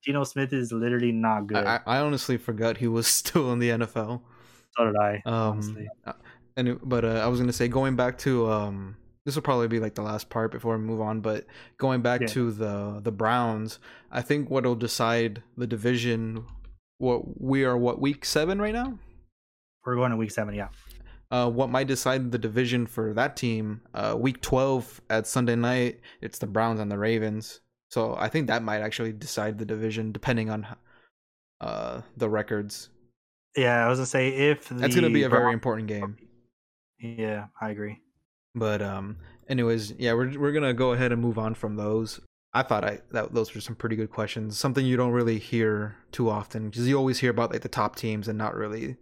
[0.04, 1.64] Geno Smith is literally not good.
[1.64, 4.20] I, I, honestly forgot he was still in the NFL.
[4.76, 5.22] So did I.
[5.26, 6.12] Um, uh,
[6.56, 9.68] and it, but uh, I was gonna say going back to um, this will probably
[9.68, 11.20] be like the last part before we move on.
[11.20, 11.46] But
[11.78, 12.26] going back yeah.
[12.28, 13.78] to the the Browns,
[14.10, 16.44] I think what'll decide the division.
[16.98, 18.98] What we are what week seven right now?
[19.84, 20.68] We're going to week seven, yeah.
[21.30, 23.80] Uh, what might decide the division for that team?
[23.94, 27.60] Uh, week twelve at Sunday night, it's the Browns and the Ravens.
[27.90, 30.66] So I think that might actually decide the division, depending on
[31.60, 32.90] uh, the records.
[33.56, 36.16] Yeah, I was gonna say if that's gonna be a very important game.
[37.00, 38.00] Yeah, I agree.
[38.54, 39.16] But um,
[39.48, 42.20] anyways, yeah, we're we're gonna go ahead and move on from those.
[42.52, 44.58] I thought I that those were some pretty good questions.
[44.58, 47.96] Something you don't really hear too often because you always hear about like the top
[47.96, 48.96] teams and not really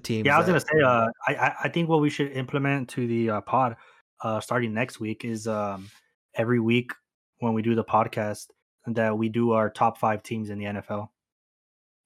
[0.00, 0.26] teams.
[0.26, 0.84] Yeah, I was that, gonna say.
[0.84, 3.76] Uh, I I think what we should implement to the uh, pod,
[4.22, 5.88] uh, starting next week is um
[6.34, 6.92] every week
[7.38, 8.46] when we do the podcast
[8.86, 11.08] that we do our top five teams in the NFL.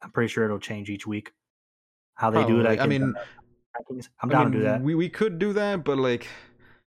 [0.02, 1.32] I'm pretty sure it'll change each week.
[2.14, 2.54] How they Probably.
[2.54, 2.80] do it.
[2.80, 3.14] I, I mean,
[4.22, 4.82] I'm down I mean, to do that.
[4.82, 6.26] We we could do that, but like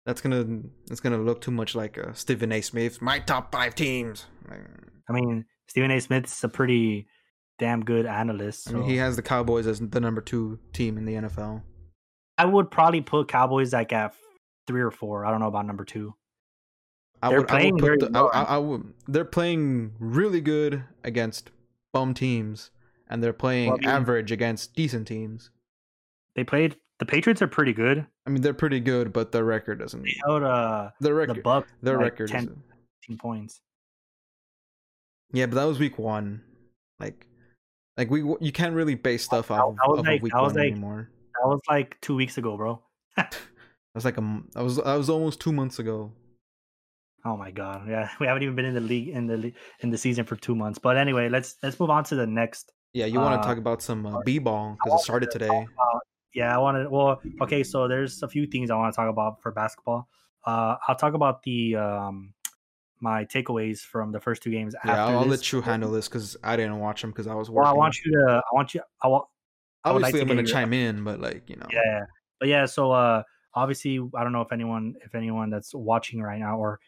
[0.06, 2.62] that's gonna that's gonna look too much like uh, Stephen A.
[2.62, 3.02] Smith.
[3.02, 4.26] My top five teams.
[4.50, 6.00] I mean, Stephen A.
[6.00, 7.08] Smith's a pretty
[7.58, 8.66] damn good analyst.
[8.66, 8.72] So.
[8.72, 11.62] I mean, he has the Cowboys as the number two team in the NFL.
[12.38, 14.14] I would probably put Cowboys like at
[14.68, 15.26] three or four.
[15.26, 16.14] I don't know about number two.
[17.22, 21.50] I they're would, playing I would the, I, I, would, they're playing really good against
[21.94, 22.72] bum teams,
[23.10, 25.50] and they're playing well, average against decent teams.
[26.36, 26.76] They played.
[27.00, 28.06] The Patriots are pretty good.
[28.26, 30.04] I mean, they're pretty good, but their record doesn't.
[30.04, 31.38] They held uh, their record.
[31.38, 32.64] The Bucs their like record 10,
[33.08, 33.62] 10 points.
[35.34, 36.42] Yeah, but that was week one.
[37.00, 37.28] Like
[37.98, 41.10] like we, you can't really base stuff off of, of like, week one like, anymore.
[41.42, 42.82] That was like two weeks ago, bro.
[43.18, 43.38] that
[43.94, 46.12] was like a, that was that was almost two months ago.
[47.24, 49.98] Oh my god, yeah, we haven't even been in the league in the in the
[49.98, 50.80] season for two months.
[50.80, 52.72] But anyway, let's let's move on to the next.
[52.94, 55.48] Yeah, you want to uh, talk about some uh, b-ball because it started to today.
[55.48, 56.02] About,
[56.34, 56.90] yeah, I want to.
[56.90, 60.08] Well, okay, so there's a few things I want to talk about for basketball.
[60.46, 62.34] Uh, I'll talk about the um,
[63.00, 64.76] my takeaways from the first two games.
[64.86, 67.50] Yeah, I'll, I'll let you handle this because I didn't watch them because I was
[67.50, 67.64] working.
[67.64, 68.36] Well, I want you to.
[68.36, 68.82] I want you.
[69.04, 69.26] I want.
[69.84, 71.68] Obviously, I am going to chime in, but like you know.
[71.72, 72.06] Yeah,
[72.40, 72.66] but yeah.
[72.66, 76.80] So uh, obviously, I don't know if anyone, if anyone that's watching right now or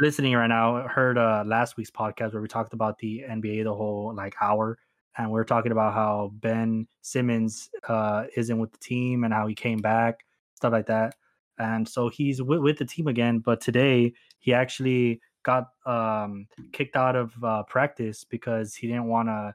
[0.00, 3.74] listening right now heard uh last week's podcast where we talked about the NBA the
[3.74, 4.78] whole like hour,
[5.16, 9.46] and we are talking about how Ben Simmons uh isn't with the team and how
[9.46, 10.24] he came back,
[10.56, 11.14] stuff like that
[11.58, 13.40] and so he's with, with the team again.
[13.40, 19.28] But today he actually got um, kicked out of uh, practice because he didn't want
[19.28, 19.54] to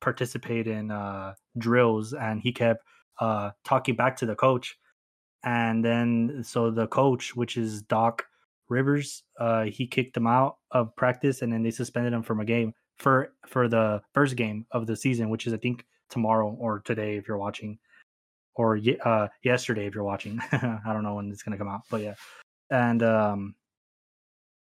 [0.00, 2.84] participate in uh, drills, and he kept
[3.20, 4.78] uh, talking back to the coach.
[5.44, 8.26] And then, so the coach, which is Doc
[8.68, 12.44] Rivers, uh, he kicked him out of practice, and then they suspended him from a
[12.44, 16.80] game for for the first game of the season, which is I think tomorrow or
[16.80, 17.78] today if you're watching,
[18.54, 20.40] or uh, yesterday if you're watching.
[20.52, 22.14] I don't know when it's gonna come out, but yeah.
[22.70, 23.54] And um,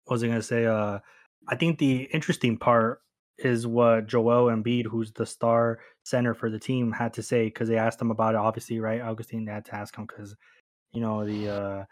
[0.05, 0.65] what was I gonna say?
[0.65, 0.99] Uh,
[1.47, 3.01] I think the interesting part
[3.37, 7.67] is what Joel Embiid, who's the star center for the team, had to say because
[7.67, 8.37] they asked him about it.
[8.37, 9.01] Obviously, right?
[9.01, 10.35] Augustine, had to ask him because
[10.91, 11.85] you know the uh,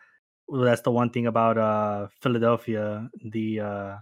[0.47, 3.09] well, that's the one thing about uh, Philadelphia.
[3.31, 3.95] The uh,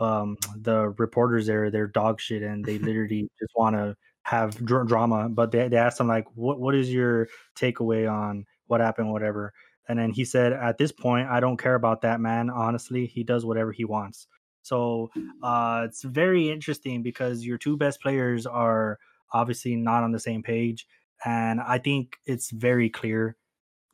[0.00, 4.88] um, the reporters there, they're dog shit, and they literally just want to have dr-
[4.88, 5.28] drama.
[5.28, 9.52] But they they asked him like, "What what is your takeaway on what happened, whatever?"
[9.88, 12.50] And then he said, "At this point, I don't care about that man.
[12.50, 14.26] Honestly, he does whatever he wants."
[14.62, 15.10] So
[15.42, 18.98] uh, it's very interesting because your two best players are
[19.32, 20.86] obviously not on the same page,
[21.24, 23.36] and I think it's very clear,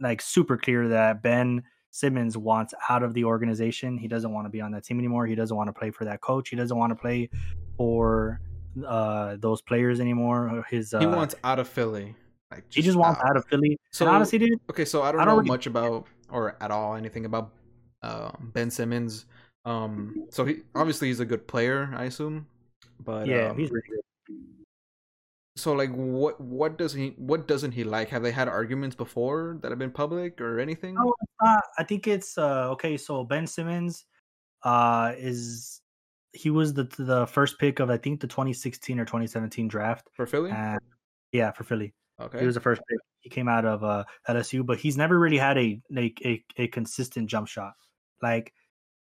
[0.01, 3.99] like super clear, that Ben Simmons wants out of the organization.
[3.99, 5.27] He doesn't want to be on that team anymore.
[5.27, 6.51] He doesn't want to play for that coach.
[6.51, 7.31] He doesn't want to play
[7.77, 8.41] for
[8.87, 10.65] uh, those players anymore.
[10.71, 12.15] His uh, he wants out of Philly.
[12.51, 13.79] Like just he just wants out, out of Philly.
[13.93, 14.59] So and honestly, dude.
[14.71, 15.49] Okay, so I don't, I don't know really...
[15.49, 17.53] much about or at all anything about
[18.03, 19.27] uh, Ben Simmons.
[19.65, 22.47] Um, so he obviously he's a good player, I assume.
[22.99, 24.01] But yeah, um, he's really good
[25.61, 29.59] so like what what does he what doesn't he like have they had arguments before
[29.61, 33.47] that have been public or anything no uh, i think it's uh okay so ben
[33.47, 34.07] simmons
[34.63, 35.83] uh is
[36.33, 40.27] he was the the first pick of i think the 2016 or 2017 draft for
[40.27, 40.81] philly and,
[41.33, 44.65] yeah for philly okay he was the first pick he came out of uh lsu
[44.65, 47.73] but he's never really had a like a, a consistent jump shot
[48.23, 48.53] like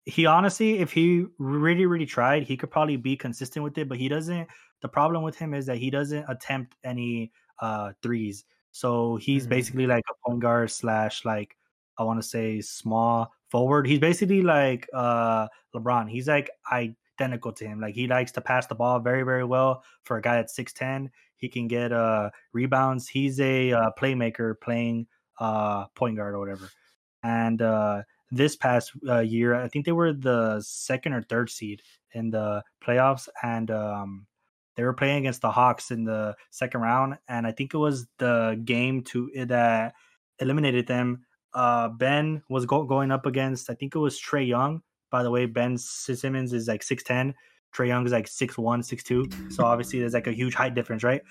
[0.05, 3.97] he honestly if he really really tried he could probably be consistent with it but
[3.97, 4.47] he doesn't
[4.81, 8.45] the problem with him is that he doesn't attempt any uh threes.
[8.71, 9.49] So he's mm-hmm.
[9.49, 11.57] basically like a point guard slash like
[11.97, 13.87] I want to say small forward.
[13.87, 16.09] He's basically like uh LeBron.
[16.09, 17.79] He's like identical to him.
[17.79, 21.09] Like he likes to pass the ball very very well for a guy at 6'10.
[21.37, 23.07] He can get uh rebounds.
[23.07, 25.07] He's a uh, playmaker playing
[25.39, 26.69] uh point guard or whatever.
[27.23, 31.81] And uh this past uh, year, I think they were the second or third seed
[32.13, 34.27] in the playoffs and um
[34.75, 38.07] they were playing against the Hawks in the second round, and I think it was
[38.17, 39.93] the game to eh, that
[40.39, 41.25] eliminated them.
[41.53, 44.81] Uh, ben was go- going up against, I think it was Trae Young.
[45.09, 47.33] By the way, Ben Simmons is like six ten.
[47.75, 49.27] Trae Young is like six one, six two.
[49.49, 51.21] So obviously there's like a huge height difference, right?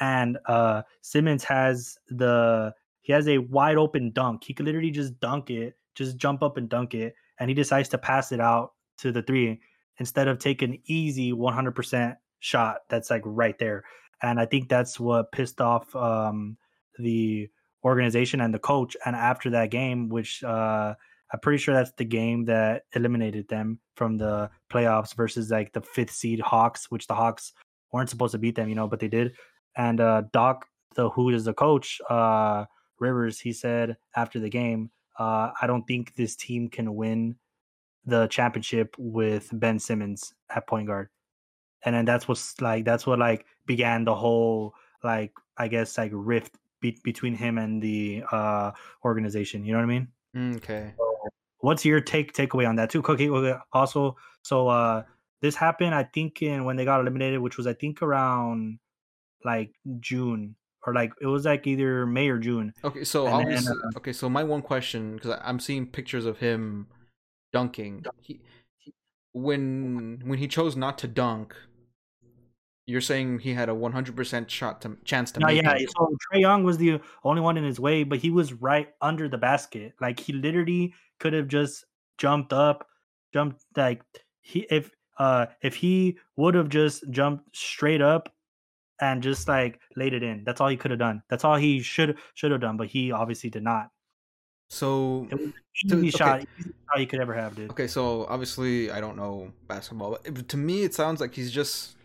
[0.00, 4.44] And uh, Simmons has the he has a wide open dunk.
[4.44, 7.88] He could literally just dunk it, just jump up and dunk it, and he decides
[7.90, 9.60] to pass it out to the three
[9.98, 13.84] instead of taking easy 100% shot that's like right there.
[14.22, 16.56] And I think that's what pissed off um,
[16.98, 17.48] the
[17.84, 18.96] organization and the coach.
[19.04, 20.94] And after that game, which uh,
[21.32, 25.82] I'm pretty sure that's the game that eliminated them from the playoffs versus like the
[25.82, 27.52] fifth seed Hawks, which the Hawks
[27.92, 29.34] weren't supposed to beat them, you know, but they did.
[29.76, 32.64] And uh, Doc, the who is the coach, uh,
[32.98, 37.36] Rivers, he said after the game, uh, I don't think this team can win
[38.04, 41.08] the championship with Ben Simmons at point guard
[41.84, 46.10] and then that's what's like that's what like began the whole like I guess like
[46.14, 48.72] rift be- between him and the uh
[49.04, 49.64] organization.
[49.64, 50.08] You know what I mean?
[50.36, 50.94] Mm, okay.
[50.96, 51.07] So
[51.68, 53.02] what's your take takeaway on that too?
[53.02, 53.28] Cookie.
[53.74, 55.02] Also, so uh
[55.42, 58.78] this happened I think in when they got eliminated, which was I think around
[59.44, 62.72] like June or like it was like either May or June.
[62.82, 66.24] Okay, so and obviously, then, uh, okay, so my one question because I'm seeing pictures
[66.24, 66.86] of him
[67.52, 68.06] dunking.
[68.22, 68.40] He,
[68.78, 68.94] he,
[69.32, 71.54] when when he chose not to dunk,
[72.88, 75.74] you're saying he had a 100% shot to chance to no, make yeah.
[75.74, 75.90] It.
[75.94, 79.28] So Trae Young was the only one in his way, but he was right under
[79.28, 79.92] the basket.
[80.00, 81.84] Like he literally could have just
[82.16, 82.86] jumped up,
[83.34, 84.00] jumped like
[84.40, 88.32] he if uh if he would have just jumped straight up
[89.02, 90.44] and just like laid it in.
[90.44, 91.22] That's all he could have done.
[91.28, 93.90] That's all he should should have done, but he obviously did not.
[94.70, 95.52] So it was
[95.84, 97.70] easy to, shot, easy shot you could ever have, dude.
[97.70, 101.96] Okay, so obviously I don't know basketball, but to me it sounds like he's just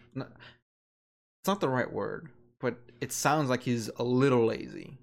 [1.44, 2.30] it's not the right word,
[2.62, 4.98] but it sounds like he's a little lazy.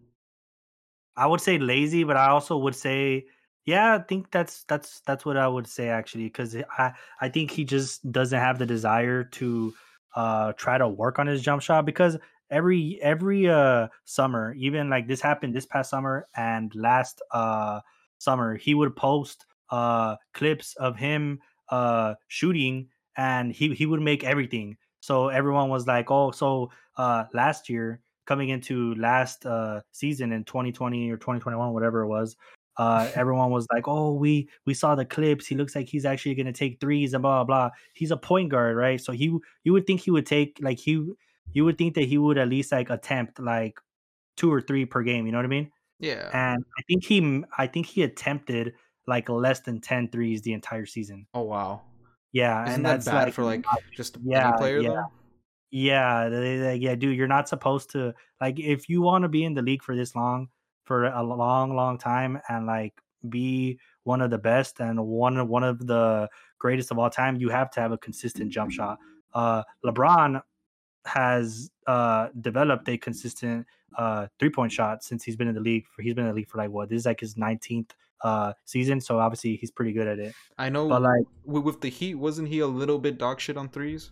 [1.14, 3.26] I would say lazy, but I also would say,
[3.66, 7.50] yeah, I think that's that's that's what I would say actually, because I I think
[7.50, 9.74] he just doesn't have the desire to
[10.16, 12.16] uh try to work on his jump shot because
[12.48, 17.81] every every uh summer, even like this happened this past summer and last uh
[18.16, 24.24] summer, he would post uh clips of him uh shooting and he he would make
[24.24, 24.79] everything.
[25.00, 30.44] So everyone was like, "Oh, so uh last year coming into last uh season in
[30.44, 32.36] 2020 or 2021 whatever it was,
[32.76, 35.46] uh everyone was like, "Oh, we we saw the clips.
[35.46, 38.16] He looks like he's actually going to take threes and blah, blah blah." He's a
[38.16, 39.00] point guard, right?
[39.00, 41.04] So he you would think he would take like he
[41.52, 43.80] you would think that he would at least like attempt like
[44.36, 45.70] two or three per game, you know what I mean?
[45.98, 46.30] Yeah.
[46.32, 48.74] And I think he I think he attempted
[49.06, 51.26] like less than 10 threes the entire season.
[51.34, 51.82] oh wow.
[52.33, 53.64] Yeah, Isn't and that that's bad like for like
[53.97, 54.88] just yeah, player yeah.
[54.90, 55.12] though?
[55.71, 59.45] yeah, they, they- yeah, dude, you're not supposed to like if you want to be
[59.45, 60.49] in the league for this long,
[60.85, 62.95] for a long, long time, and like
[63.29, 67.37] be one of the best and one of one of the greatest of all time,
[67.37, 68.99] you have to have a consistent jump shot.
[69.35, 70.40] Uh, LeBron
[71.07, 73.66] has uh developed a consistent
[73.97, 75.85] uh three point shot since he's been in the league.
[75.95, 77.90] For he's been in the league for like what this is like his 19th
[78.22, 80.35] uh season, so obviously he's pretty good at it.
[80.59, 83.68] I know But like, with, the Heat, wasn't he a little bit dog shit on
[83.68, 84.11] threes?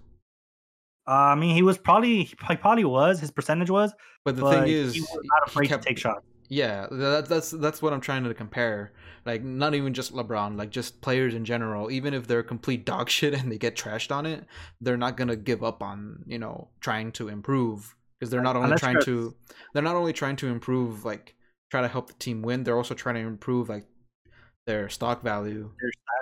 [1.07, 3.93] uh, I mean, he was probably he probably was his percentage was,
[4.25, 6.25] But the but thing is, he was not afraid kept- to take shots.
[6.51, 8.93] Yeah, that, that's that's what I'm trying to compare.
[9.27, 11.91] Like, not even just LeBron, like just players in general.
[11.91, 14.45] Even if they're complete dog shit and they get trashed on it,
[14.81, 18.67] they're not gonna give up on you know trying to improve because they're not only
[18.67, 19.35] Unless trying to
[19.75, 21.35] they're not only trying to improve like
[21.71, 22.65] try to help the team win.
[22.65, 23.87] They're also trying to improve like
[24.69, 25.73] their stock value.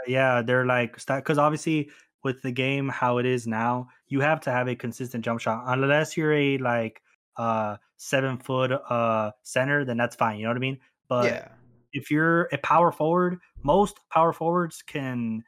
[0.06, 1.90] yeah, they're like because obviously
[2.22, 5.64] with the game how it is now, you have to have a consistent jump shot.
[5.66, 7.02] Unless you're a like
[7.36, 10.38] uh seven foot uh center, then that's fine.
[10.38, 10.78] You know what I mean?
[11.08, 11.48] But yeah,
[11.92, 15.42] if you're a power forward, most power forwards can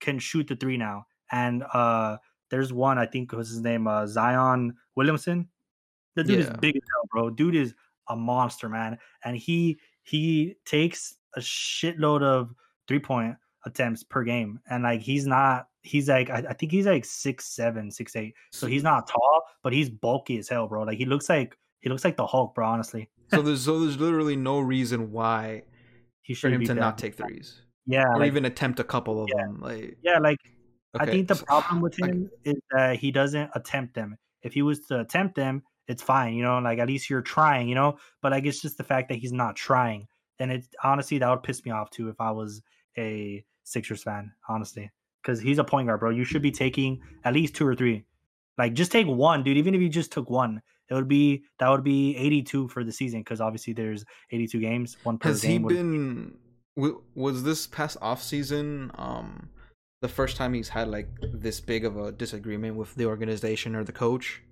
[0.00, 1.06] can shoot the three now.
[1.32, 2.18] And uh
[2.50, 5.48] there's one I think was his name uh Zion Williamson.
[6.14, 7.30] The dude is big as hell, bro.
[7.30, 7.74] Dude is
[8.08, 8.98] a monster, man.
[9.24, 12.54] And he he takes a shitload of
[12.88, 14.60] three point attempts per game.
[14.70, 18.34] And like he's not he's like I, I think he's like six seven, six eight.
[18.52, 20.82] So he's not tall, but he's bulky as hell, bro.
[20.82, 23.08] Like he looks like he looks like the Hulk, bro, honestly.
[23.32, 25.62] so there's so there's literally no reason why
[26.22, 28.78] He for should him be to that- not take threes Yeah, or like, even attempt
[28.80, 29.42] a couple of Yeah.
[29.46, 29.60] them.
[29.60, 30.38] Like, yeah, like
[30.98, 34.16] I think the problem with him is that he doesn't attempt them.
[34.42, 37.68] If he was to attempt them, it's fine, you know, like at least you're trying,
[37.68, 37.96] you know.
[38.20, 40.06] But like it's just the fact that he's not trying.
[40.42, 42.60] And it honestly that would piss me off too if I was
[42.98, 44.90] a Sixers fan, honestly.
[45.22, 46.10] Because he's a point guard, bro.
[46.10, 48.04] You should be taking at least two or three.
[48.58, 49.56] Like just take one, dude.
[49.56, 52.92] Even if you just took one, it would be that would be 82 for the
[52.92, 55.62] season because obviously there's 82 games, one per Has he game.
[55.62, 56.34] would- been?
[56.76, 59.48] w- Was this past off season um
[60.00, 63.84] the first time he's had like this big of a disagreement with the organization or
[63.84, 64.42] the coach?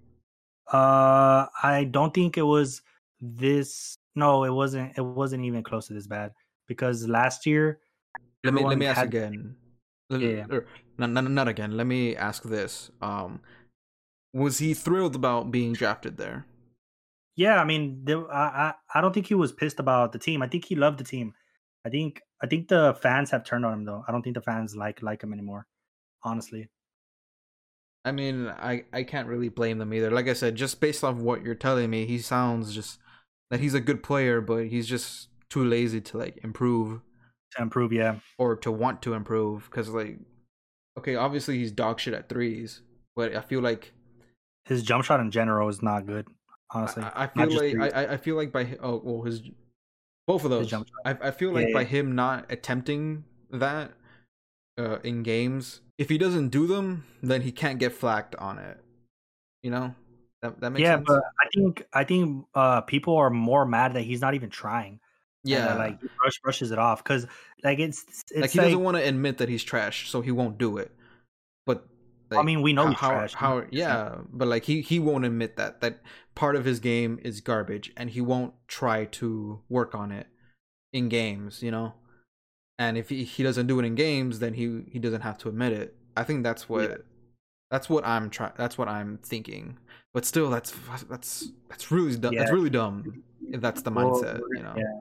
[0.73, 2.83] Uh, I don't think it was
[3.21, 3.97] this.
[4.15, 4.97] No, it wasn't.
[4.97, 6.33] It wasn't even close to this bad
[6.67, 7.81] because last year.
[8.45, 9.57] Let me let me ask had- again.
[10.11, 10.47] Yeah,
[10.99, 11.77] not, not not again.
[11.77, 12.91] Let me ask this.
[13.01, 13.41] Um,
[14.35, 16.47] was he thrilled about being drafted there?
[17.37, 20.43] Yeah, I mean, there, I, I I don't think he was pissed about the team.
[20.43, 21.33] I think he loved the team.
[21.87, 24.05] I think I think the fans have turned on him though.
[24.07, 25.67] I don't think the fans like like him anymore.
[26.25, 26.69] Honestly,
[28.05, 30.11] I mean, I I can't really blame them either.
[30.11, 32.99] Like I said, just based off what you're telling me, he sounds just
[33.51, 37.01] that he's a good player, but he's just too lazy to like improve.
[37.57, 40.19] to improve, yeah, or to want to improve because like
[40.99, 42.83] okay obviously he's dog shit at threes
[43.15, 43.93] but i feel like
[44.65, 46.27] his jump shot in general is not good.
[46.73, 47.95] Honestly, I, I feel like.
[47.95, 49.43] I, I- feel like by oh well his
[50.27, 50.73] both of those
[51.05, 51.87] I, I feel like Yeah, by yeah.
[51.89, 53.93] him not attempting that
[54.79, 58.79] uh in games if he doesn't do them then he can't get flacked on it
[59.63, 59.95] you know
[60.43, 61.05] that that makes yeah, sense.
[61.07, 65.01] but I think I think uh people are more mad that he's not even trying.
[65.45, 65.75] and yeah.
[65.75, 67.27] like he brush brushes it off because
[67.63, 70.31] like it's it's like like, he doesn't want to admit that he's trash so he
[70.31, 70.93] won't do it.
[71.67, 71.87] But
[72.33, 73.35] I mean we know how, he's trash.
[73.35, 76.01] how yeah but like he he won't admit that that
[76.35, 80.29] part of his game is garbage and he won't try to work on it
[80.93, 81.95] in games you know?
[82.79, 85.49] And if he, he doesn't do it in games then he he doesn't have to
[85.49, 85.97] admit it.
[86.17, 87.05] I think that's what
[87.71, 89.79] that's what i'm trying that's what i'm thinking
[90.13, 90.73] but still that's
[91.09, 94.99] that's that's really du- that's really dumb if that's the mindset we're- you know yeah.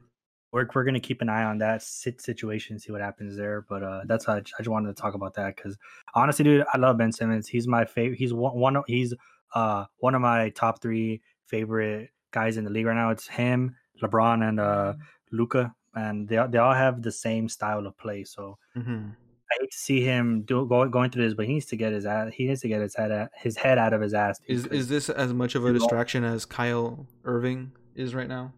[0.51, 3.66] we're we're gonna keep an eye on that sit situation, see what happens there.
[3.70, 5.78] But uh, that's how I just, I just wanted to talk about that because
[6.16, 7.47] honestly, dude, I love Ben Simmons.
[7.47, 8.18] He's my favorite.
[8.18, 9.14] He's one, one of he's
[9.53, 13.10] uh one of my top three favorite guys in the league right now.
[13.12, 14.93] It's him, LeBron, and uh
[15.32, 18.24] Luka, and they all- they all have the same style of play.
[18.24, 19.10] So hmm
[19.51, 21.91] I hate to see him do going going through this, but he needs to get
[21.91, 24.39] his ass, he needs to get his head out, his head out of his ass.
[24.39, 28.53] dude, is is this as much of a distraction as kyle irving is right now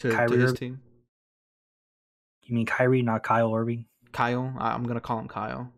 [0.00, 0.80] to, to his team
[2.50, 3.84] you mean Kyrie, not Kyle Irving?
[4.12, 4.52] Kyle.
[4.58, 5.72] I- I'm gonna call him Kyle.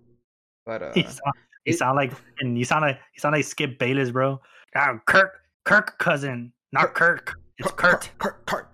[0.64, 1.34] But uh, You sound,
[1.66, 4.40] you it- sound like and you sound like you sound like Skip Bayless, bro.
[4.74, 7.34] Ah, Kirk, Kirk cousin, not Kirk.
[7.58, 8.10] It's Kurt.
[8.18, 8.72] Kurt, Kurt.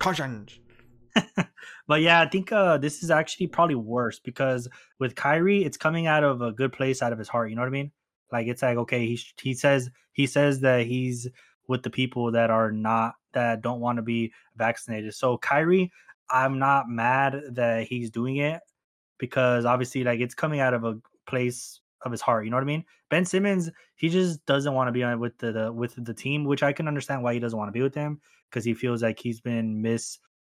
[1.89, 4.67] But yeah, I think uh, this is actually probably worse because
[4.99, 7.49] with Kyrie, it's coming out of a good place, out of his heart.
[7.49, 7.91] You know what I mean?
[8.31, 11.27] Like it's like okay, he he says he says that he's
[11.67, 15.15] with the people that are not that don't want to be vaccinated.
[15.15, 15.91] So Kyrie,
[16.29, 18.61] I'm not mad that he's doing it
[19.17, 22.45] because obviously like it's coming out of a place of his heart.
[22.45, 22.85] You know what I mean?
[23.09, 26.45] Ben Simmons, he just doesn't want to be on with the, the with the team,
[26.45, 29.01] which I can understand why he doesn't want to be with them because he feels
[29.01, 29.81] like he's been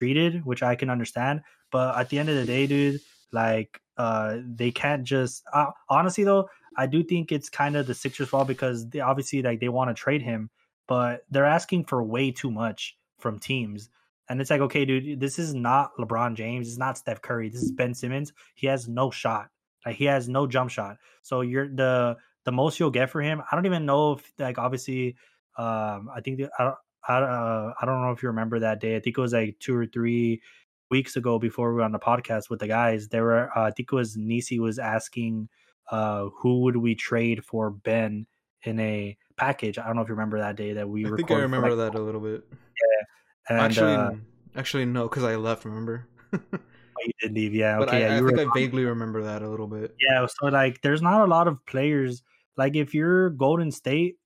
[0.01, 1.43] mistreated, which I can understand.
[1.71, 3.01] But at the end of the day, dude,
[3.33, 7.95] like uh they can't just uh, honestly though, I do think it's kind of the
[7.95, 10.51] Sixers' fault because they obviously like they want to trade him,
[10.87, 13.89] but they're asking for way too much from teams.
[14.29, 16.69] And it's like, okay, dude, this is not LeBron James.
[16.69, 17.49] It's not Steph Curry.
[17.49, 18.33] This is Ben Simmons.
[18.57, 19.51] He has no shot.
[19.85, 20.97] Like he has no jump shot.
[21.23, 23.43] So you're the the most you'll get for him.
[23.51, 25.17] I don't even know if like obviously,
[25.57, 26.77] um, I think the, I don't
[27.09, 28.97] I, uh, I don't know if you remember that day.
[28.97, 30.43] I think it was like two or three
[30.91, 33.09] weeks ago before we were on the podcast with the guys.
[33.09, 35.49] There were uh, I think it was Nisi was asking
[35.91, 38.27] uh who would we trade for Ben
[38.63, 39.79] in a package.
[39.79, 41.15] I don't know if you remember that day that we were.
[41.15, 42.45] I think I remember like, that a little bit.
[43.49, 44.11] and, actually, uh,
[44.57, 45.65] actually no, because I left.
[45.65, 46.09] Remember?
[46.35, 46.39] oh,
[47.05, 47.55] you did leave.
[47.55, 47.99] Yeah, but okay.
[47.99, 49.95] I, yeah, I think were, I vaguely remember that a little bit.
[50.01, 52.23] Yeah, so like there's not a lot of players
[52.57, 54.17] like if you're Golden State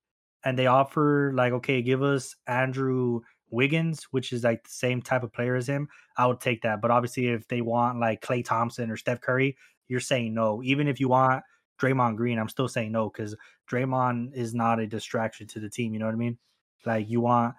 [0.45, 3.21] and they offer like okay, give us Andrew
[3.51, 6.81] Wiggins, which is like the same type of player as him, I would take that.
[6.81, 9.57] But obviously if they want like Klay Thompson or Steph Curry,
[9.89, 10.63] you're saying no.
[10.63, 11.43] Even if you want
[11.81, 13.35] Draymond Green, I'm still saying no cuz
[13.71, 16.39] Draymond is not a distraction to the team, you know what I mean?
[16.87, 17.55] Like you want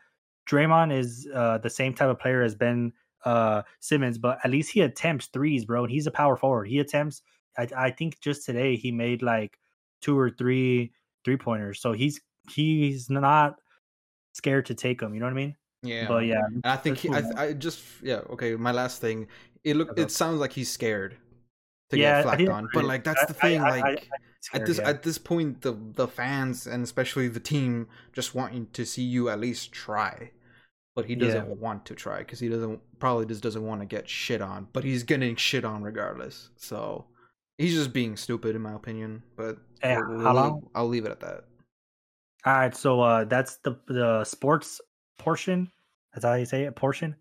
[0.48, 2.94] Draymond is uh the same type of player as Ben
[3.26, 5.84] uh Simmons, but at least he attempts threes, bro.
[5.84, 6.68] And he's a power forward.
[6.68, 7.22] He attempts
[7.58, 9.60] I, I think just today he made like
[10.02, 11.82] two or three three pointers.
[11.82, 12.20] So he's
[12.52, 13.56] he's not
[14.34, 15.14] scared to take them.
[15.14, 15.56] You know what I mean?
[15.84, 18.56] Yeah, But yeah, And I think he, move I, I just yeah okay.
[18.56, 19.28] My last thing,
[19.64, 21.18] it look it sounds like he's scared
[21.90, 22.70] to Yeah, I get flacked on.
[22.74, 23.62] But like that's I- the thing.
[23.62, 24.10] I- I- like
[24.54, 24.90] I- at this yeah.
[24.90, 29.30] at this point, the the fans and especially the team just want to see you
[29.30, 30.32] at least try.
[30.96, 31.54] But he doesn't Yeah.
[31.56, 34.68] want to try because he doesn't probably just doesn't want to get shit on.
[34.74, 36.50] But he's getting shit on regardless.
[36.58, 37.06] So
[37.58, 39.24] he's just being stupid in my opinion.
[39.36, 40.70] But eh, Hey, we'll long?
[40.76, 41.46] I'll leave it at that.
[42.46, 44.82] All right, so uh that's the the sports
[45.18, 45.72] portion.
[46.14, 47.16] That's how you say it, portion.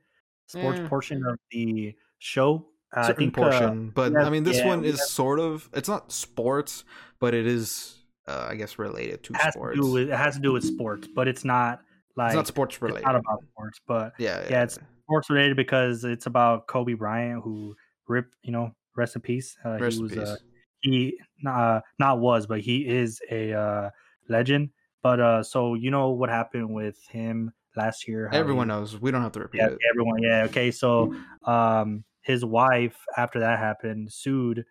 [0.46, 0.88] Sports Eh.
[0.88, 2.66] portion of the show.
[2.96, 5.08] Uh, I certain think uh, portion, but have- I mean, this yeah, one is have-
[5.08, 5.68] sort of.
[5.74, 6.84] It's not sports,
[7.20, 9.76] but it is, uh, I guess, related to it has sports.
[9.76, 11.82] to do with it has to do with sports, but it's not
[12.16, 13.04] like it's not sports it's related.
[13.04, 17.42] not about sports, but yeah, yeah, yeah, it's sports related because it's about Kobe Bryant
[17.44, 17.76] who
[18.08, 19.56] ripped, you know, rest in peace.
[19.64, 20.28] Uh, Rest he in was peace.
[20.28, 20.36] uh,
[20.80, 23.90] he uh, not was, but he is a uh,
[24.28, 24.70] legend.
[25.02, 28.28] But uh, so you know what happened with him last year?
[28.32, 29.00] Everyone he- knows.
[29.00, 29.78] We don't have to repeat Yeah, it.
[29.90, 30.22] everyone.
[30.22, 30.42] Yeah.
[30.44, 30.70] Okay.
[30.70, 34.64] So, um, his wife after that happened sued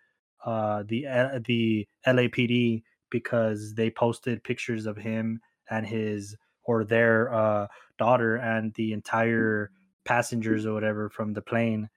[0.45, 7.33] uh the uh, the LAPD because they posted pictures of him and his or their
[7.33, 7.67] uh
[7.97, 9.71] daughter and the entire
[10.05, 11.89] passengers or whatever from the plane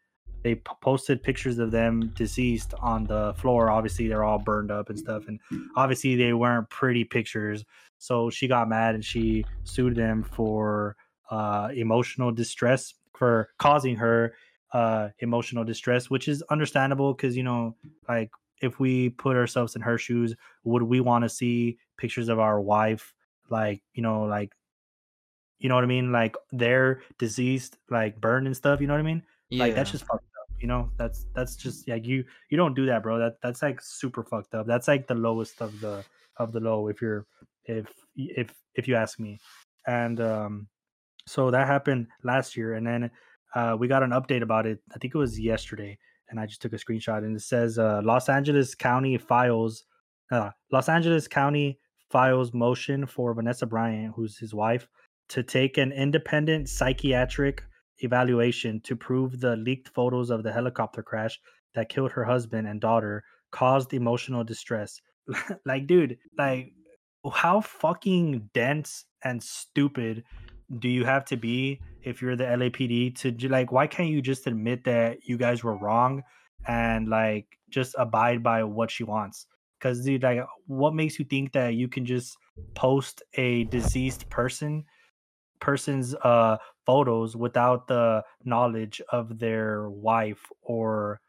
[0.43, 4.89] they p- posted pictures of them deceased on the floor obviously they're all burned up
[4.91, 5.39] and stuff and
[5.77, 7.65] obviously they weren't pretty pictures
[8.03, 10.97] so she got mad and she sued them for
[11.31, 14.35] uh emotional distress for causing her
[14.73, 17.77] uh emotional distress which is understandable because you know
[18.09, 18.31] like
[18.61, 20.35] if we put ourselves in her shoes
[20.65, 23.15] would we want to see pictures of our wife?
[23.51, 24.53] Like you know like
[25.59, 26.11] you know what i mean?
[26.11, 29.23] Like they're deceased like burned and stuff you know what i mean?
[29.51, 30.91] Yeah, like that's just fucked up you know?
[30.97, 33.19] That's that's just like you you don't do that bro.
[33.19, 34.67] That that's like super fucked up.
[34.67, 36.05] That's like the lowest of the
[36.39, 37.27] of the low if you're
[37.65, 37.87] if
[38.17, 39.39] if if you ask me
[39.87, 40.69] and um
[41.27, 43.11] so that happened last year and then
[43.55, 45.97] uh we got an update about it i think it was yesterday
[46.29, 49.85] and i just took a screenshot and it says uh los angeles county files
[50.31, 51.79] uh los angeles county
[52.11, 54.89] files motion for vanessa bryant who's his wife
[55.29, 57.63] to take an independent psychiatric
[57.99, 61.39] evaluation to prove the leaked photos of the helicopter crash
[61.75, 65.01] that killed her husband and daughter caused emotional distress.
[65.67, 66.73] like, dude, like,
[67.31, 70.25] how fucking dense and stupid
[70.79, 74.47] do you have to be if you're the LAPD to like, why can't you just
[74.47, 76.23] admit that you guys were wrong
[76.67, 79.47] and like just abide by what she wants?
[79.79, 82.37] Because, dude, like, what makes you think that you can just
[82.75, 84.85] post a deceased person
[85.61, 91.21] person's uh photos without the knowledge of their wife or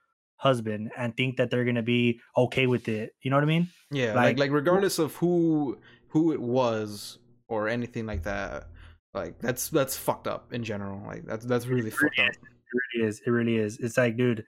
[0.44, 3.16] husband and think that they're gonna be okay with it.
[3.22, 3.70] You know what I mean?
[3.92, 5.80] Yeah, like like, like regardless of who
[6.10, 7.18] who it was
[7.48, 8.68] or anything like that,
[9.14, 11.02] like that's that's fucked up in general.
[11.08, 12.28] Like that's that's really, really fucked is.
[12.28, 12.36] up.
[12.36, 13.22] It really is.
[13.26, 13.80] It really is.
[13.80, 14.46] It's like, dude,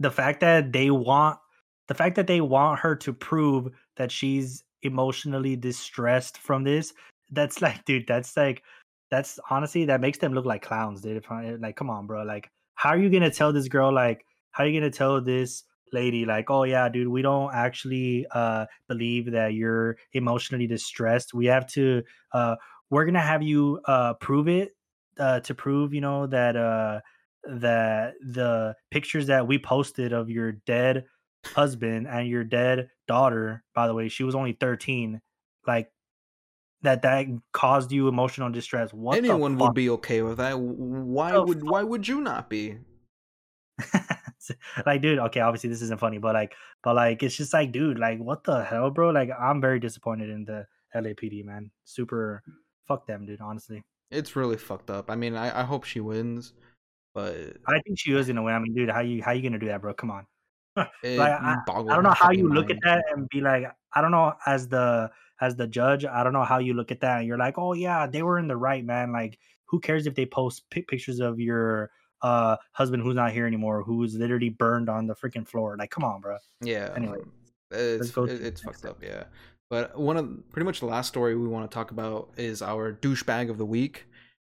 [0.00, 1.38] the fact that they want
[1.86, 6.92] the fact that they want her to prove that she's emotionally distressed from this,
[7.30, 8.62] that's like, dude, that's like
[9.10, 11.24] that's honestly that makes them look like clowns, dude.
[11.60, 12.24] Like, come on, bro.
[12.24, 14.24] Like, how are you gonna tell this girl like
[14.56, 18.64] how are you gonna tell this lady like oh yeah dude we don't actually uh
[18.88, 21.34] believe that you're emotionally distressed.
[21.34, 22.02] We have to
[22.32, 22.56] uh
[22.88, 24.70] we're gonna have you uh prove it
[25.18, 27.00] uh to prove you know that uh
[27.44, 31.04] that the pictures that we posted of your dead
[31.44, 35.20] husband and your dead daughter by the way she was only 13
[35.66, 35.90] like
[36.80, 38.92] that that caused you emotional distress.
[38.92, 40.58] What anyone would be okay with that.
[40.58, 41.70] Why would fuck?
[41.70, 42.78] why would you not be
[44.86, 47.98] like, dude, okay, obviously this isn't funny, but like, but like, it's just like, dude,
[47.98, 49.10] like, what the hell, bro?
[49.10, 51.70] Like, I'm very disappointed in the LAPD, man.
[51.84, 52.42] Super,
[52.86, 53.40] fuck them, dude.
[53.40, 55.10] Honestly, it's really fucked up.
[55.10, 56.52] I mean, I, I hope she wins,
[57.14, 57.34] but
[57.66, 58.54] I think she is gonna win.
[58.54, 59.94] I mean, dude, how you how you gonna do that, bro?
[59.94, 60.26] Come on.
[60.76, 62.80] like, I, I, don't know how you look mind.
[62.84, 66.32] at that and be like, I don't know, as the as the judge, I don't
[66.32, 68.56] know how you look at that and you're like, oh yeah, they were in the
[68.56, 69.12] right, man.
[69.12, 71.90] Like, who cares if they post p- pictures of your
[72.22, 75.76] uh husband who's not here anymore, who's literally burned on the freaking floor.
[75.78, 76.38] Like, come on, bro.
[76.60, 76.92] Yeah.
[76.96, 77.18] Anyway,
[77.70, 79.02] it's it's fucked up.
[79.02, 79.24] Yeah.
[79.68, 82.92] But one of pretty much the last story we want to talk about is our
[82.92, 84.06] douchebag of the week.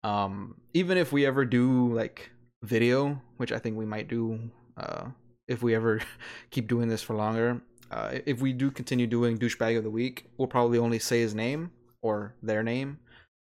[0.04, 2.30] Um, even if we ever do like
[2.62, 4.38] video, which I think we might do,
[4.76, 5.06] uh,
[5.46, 6.00] if we ever
[6.50, 7.62] keep doing this for longer.
[7.90, 11.34] Uh, if we do continue doing douchebag of the week, we'll probably only say his
[11.34, 11.70] name
[12.02, 12.98] or their name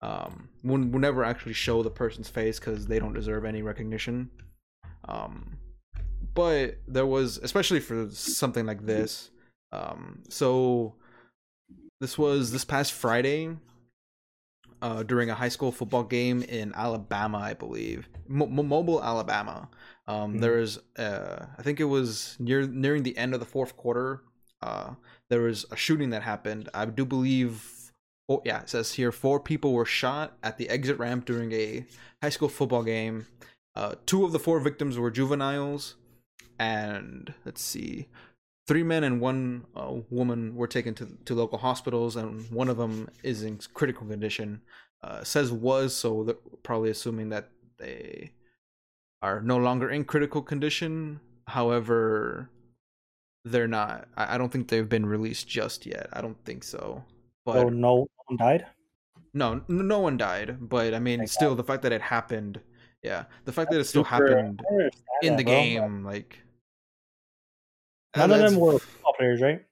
[0.02, 4.30] um, we'll, we'll never actually show the person's face because they don't deserve any recognition.
[5.08, 5.56] Um,
[6.34, 9.30] but there was, especially for something like this.
[9.72, 10.94] Um, so
[12.00, 13.56] this was this past Friday
[14.82, 19.68] uh, during a high school football game in Alabama, I believe, Mobile, Alabama.
[20.06, 20.40] Um, mm-hmm.
[20.40, 24.22] There was, uh, I think it was near nearing the end of the fourth quarter.
[24.62, 24.90] Uh,
[25.30, 26.68] there was a shooting that happened.
[26.74, 27.62] I do believe
[28.28, 31.86] Oh yeah, it says here four people were shot at the exit ramp during a
[32.22, 33.26] high school football game.
[33.74, 35.94] Uh, two of the four victims were juveniles,
[36.58, 38.08] and let's see,
[38.66, 42.78] three men and one uh, woman were taken to to local hospitals, and one of
[42.78, 44.60] them is in critical condition.
[45.02, 48.32] Uh, says was, so probably assuming that they
[49.22, 51.20] are no longer in critical condition.
[51.46, 52.50] However,
[53.44, 54.08] they're not.
[54.16, 56.08] I, I don't think they've been released just yet.
[56.12, 57.04] I don't think so.
[57.46, 58.66] But so no one died.
[59.32, 60.56] No, no one died.
[60.60, 61.58] But I mean, Thank still, God.
[61.58, 62.60] the fact that it happened,
[63.02, 64.60] yeah, the fact That's that it still happened
[65.22, 65.52] in the bro.
[65.52, 66.42] game, like
[68.16, 69.64] none of them were football players, right?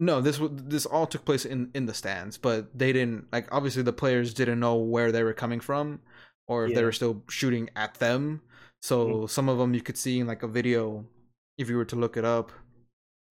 [0.00, 3.48] No, this this all took place in in the stands, but they didn't like.
[3.52, 6.00] Obviously, the players didn't know where they were coming from,
[6.48, 6.76] or if yeah.
[6.76, 8.40] they were still shooting at them.
[8.80, 9.26] So mm-hmm.
[9.26, 11.04] some of them you could see in like a video,
[11.58, 12.50] if you were to look it up,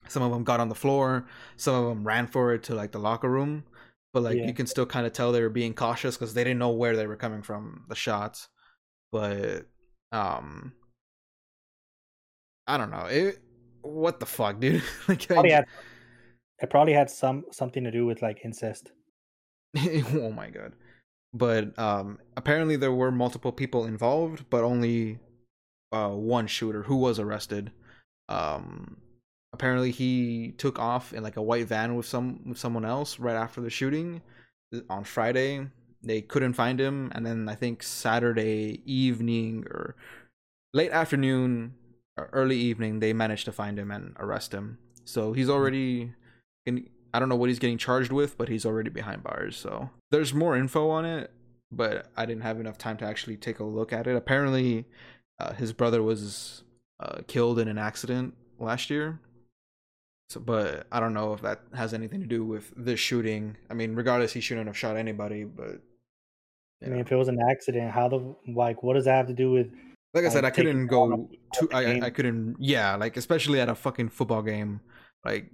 [0.07, 1.27] some of them got on the floor.
[1.57, 3.63] Some of them ran for it to like the locker room.
[4.13, 4.47] But like yeah.
[4.47, 6.97] you can still kind of tell they were being cautious because they didn't know where
[6.97, 8.49] they were coming from the shots.
[9.11, 9.67] But
[10.11, 10.73] um,
[12.67, 13.05] I don't know.
[13.05, 13.39] It
[13.81, 14.83] what the fuck, dude?
[15.07, 15.65] like probably I, had,
[16.61, 18.91] it probably had some something to do with like incest.
[20.13, 20.73] oh my god.
[21.33, 25.19] But um apparently there were multiple people involved, but only
[25.91, 27.71] uh one shooter who was arrested.
[28.27, 28.97] Um
[29.53, 33.35] apparently he took off in like a white van with some with someone else right
[33.35, 34.21] after the shooting
[34.89, 35.67] on Friday.
[36.03, 39.95] They couldn't find him, and then I think Saturday evening or
[40.73, 41.75] late afternoon
[42.17, 44.79] or early evening they managed to find him and arrest him.
[45.05, 46.13] So he's already
[46.65, 49.57] in, I don't know what he's getting charged with, but he's already behind bars.
[49.57, 51.31] So there's more info on it,
[51.71, 54.15] but I didn't have enough time to actually take a look at it.
[54.15, 54.85] Apparently,
[55.39, 56.63] uh, his brother was
[56.99, 59.19] uh, killed in an accident last year
[60.31, 63.57] so, but I don't know if that has anything to do with this shooting.
[63.69, 65.43] I mean, regardless, he shouldn't have shot anybody.
[65.43, 65.81] But
[66.81, 69.33] I mean, if it was an accident, how the like, what does that have to
[69.33, 69.67] do with?
[70.13, 71.69] Like I said, I couldn't go to.
[71.73, 72.55] I I couldn't.
[72.59, 74.79] Yeah, like especially at a fucking football game.
[75.25, 75.51] Like,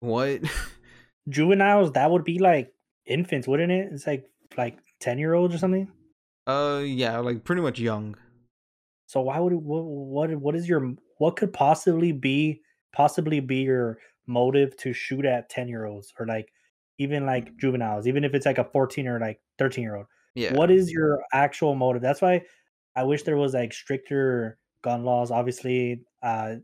[0.00, 0.42] what?
[1.28, 2.72] Juveniles, that would be like
[3.06, 3.88] infants, wouldn't it?
[3.92, 4.26] It's like
[4.58, 5.90] like ten year olds or something.
[6.46, 8.14] Uh, yeah, like pretty much young.
[9.06, 12.60] So why would what what what is your what could possibly be
[12.92, 16.52] possibly be your motive to shoot at 10 year olds or like
[16.98, 17.58] even like mm.
[17.58, 20.06] juveniles, even if it's like a 14 or like 13 year old?
[20.34, 20.54] Yeah.
[20.54, 22.02] What is your actual motive?
[22.02, 22.42] That's why
[22.94, 25.30] I wish there was like stricter gun laws.
[25.30, 26.56] Obviously, uh,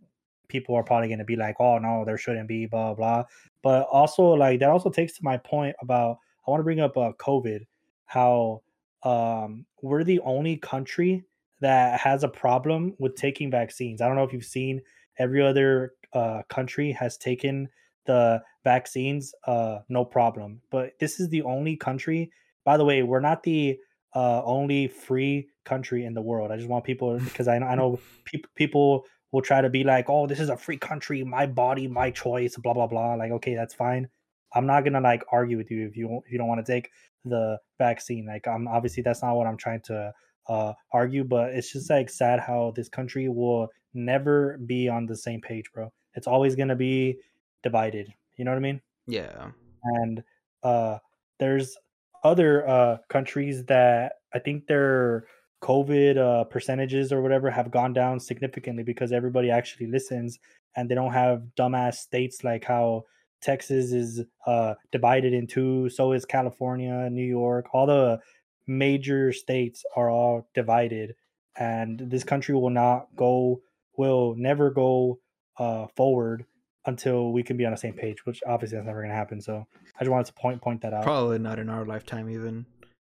[0.49, 3.24] people are probably going to be like, "Oh no, there shouldn't be," blah blah.
[3.62, 6.97] But also, like that also takes to my point about I want to bring up
[6.97, 7.66] uh, COVID,
[8.05, 8.62] how
[9.03, 11.24] um, we're the only country
[11.61, 14.01] that has a problem with taking vaccines.
[14.01, 14.81] I don't know if you've seen
[15.19, 17.69] every other uh, country has taken
[18.07, 20.61] the vaccines, uh, no problem.
[20.71, 22.31] But this is the only country.
[22.64, 23.79] By the way, we're not the
[24.14, 26.51] uh, only free country in the world.
[26.51, 30.09] I just want people because I, I know people people will try to be like,
[30.09, 33.14] oh, this is a free country, my body, my choice, blah blah blah.
[33.14, 34.09] Like, okay, that's fine.
[34.55, 36.91] I'm not gonna like argue with you if you if you don't want to take
[37.25, 38.27] the vaccine.
[38.27, 40.12] Like, I'm obviously that's not what I'm trying to
[40.49, 45.16] uh, argue, but it's just like sad how this country will never be on the
[45.16, 45.92] same page, bro.
[46.14, 47.18] It's always gonna be
[47.62, 48.12] divided.
[48.36, 48.80] You know what I mean?
[49.07, 49.51] Yeah.
[49.84, 50.22] And
[50.62, 50.99] uh,
[51.38, 51.76] there's
[52.24, 55.26] other uh, countries that I think their
[55.62, 60.38] COVID uh, percentages or whatever have gone down significantly because everybody actually listens
[60.76, 63.05] and they don't have dumbass states like how
[63.40, 65.88] Texas is uh, divided in two.
[65.88, 67.66] So is California, New York.
[67.72, 68.20] All the
[68.67, 71.14] major states are all divided,
[71.57, 73.61] and this country will not go,
[73.97, 75.21] will never go
[75.59, 76.45] uh, forward
[76.85, 78.25] until we can be on the same page.
[78.25, 79.41] Which obviously that's never going to happen.
[79.41, 79.67] So
[79.99, 81.05] I just wanted to point point that out.
[81.05, 82.67] Probably not in our lifetime, even.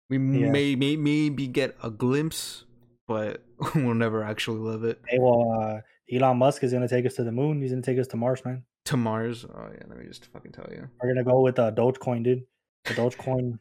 [0.10, 0.52] We yeah.
[0.52, 2.66] may, may maybe get a glimpse,
[3.08, 3.44] but
[3.76, 5.02] we'll never actually live it.
[5.08, 5.82] Hey, well, uh,
[6.14, 7.60] Elon Musk is going to take us to the moon.
[7.60, 8.64] He's going to take us to Mars, man.
[8.86, 9.46] To Mars?
[9.46, 10.88] Oh yeah, let me just fucking tell you.
[11.02, 12.44] We're gonna go with uh, Dogecoin, dude.
[12.86, 13.58] The Dogecoin.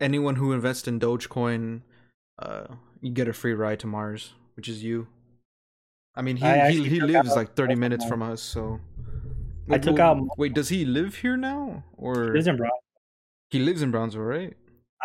[0.00, 1.82] Anyone who invests in Dogecoin,
[2.38, 2.64] uh,
[3.00, 5.06] you get a free ride to Mars, which is you.
[6.16, 8.80] I mean, he I he, he lives like thirty minutes from us, so.
[9.70, 10.18] I took out.
[10.36, 12.80] Wait, does he live here now, or he lives in Brownsville?
[13.50, 14.54] He lives in Brownsville, right?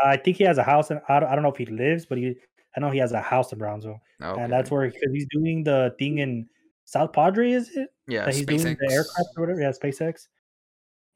[0.04, 2.06] I think he has a house, and I don't, I don't know if he lives,
[2.06, 2.36] but he
[2.76, 4.42] I know he has a house in Brownsville, okay.
[4.42, 6.48] and that's where because he's doing the thing in
[6.86, 7.90] South Padre, is it?
[8.08, 8.64] Yeah, that he's SpaceX.
[8.64, 9.62] doing the aircraft or whatever.
[9.62, 10.28] Yeah, SpaceX.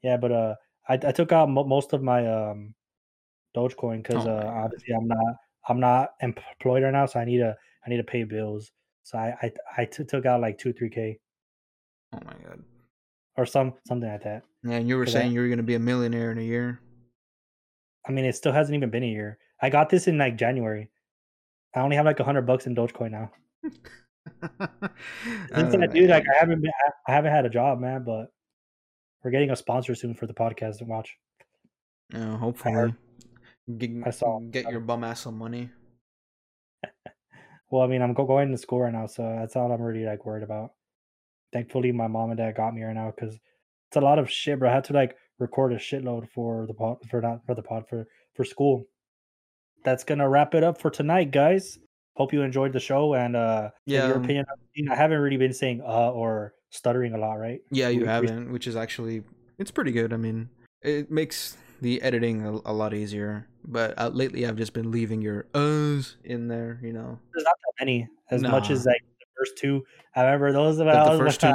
[0.02, 0.54] Yeah, but uh,
[0.88, 2.74] I, I took out most of my um,
[3.56, 5.36] Dogecoin because oh uh, obviously I'm not
[5.68, 8.72] I'm not employed right now, so I need to I need to pay bills.
[9.02, 11.18] So I I, I t- took out like two three k.
[12.12, 12.62] Oh my god.
[13.36, 14.44] Or some something like that.
[14.62, 16.42] Yeah, and you were saying I, you were going to be a millionaire in a
[16.42, 16.80] year.
[18.06, 19.38] I mean, it still hasn't even been a year.
[19.60, 20.90] I got this in like January.
[21.74, 23.32] I only have like a hundred bucks in Dogecoin now.
[25.54, 26.70] Since I do, like I haven't been,
[27.08, 28.04] I haven't had a job, man.
[28.04, 28.26] But
[29.22, 31.16] we're getting a sponsor soon for the podcast and watch.
[32.12, 32.94] Yeah, hopefully.
[33.78, 35.70] Get, I saw get your bum ass some money.
[37.70, 40.26] well, I mean, I'm going to school right now, so that's all I'm really like
[40.26, 40.72] worried about.
[41.52, 44.58] Thankfully, my mom and dad got me right now because it's a lot of shit,
[44.58, 44.68] bro.
[44.68, 47.88] I had to like record a shitload for the pod for not for the pod
[47.88, 48.86] for for school.
[49.84, 51.78] That's gonna wrap it up for tonight, guys
[52.16, 54.44] hope you enjoyed the show and uh yeah your um opinion
[54.90, 58.50] i haven't really been saying uh or stuttering a lot right yeah you we, haven't
[58.52, 59.22] which is actually
[59.58, 60.48] it's pretty good i mean
[60.82, 65.20] it makes the editing a, a lot easier but uh, lately i've just been leaving
[65.20, 68.50] your uhs in there you know there's not that many as nah.
[68.50, 71.54] much as like the first two i remember those about the first two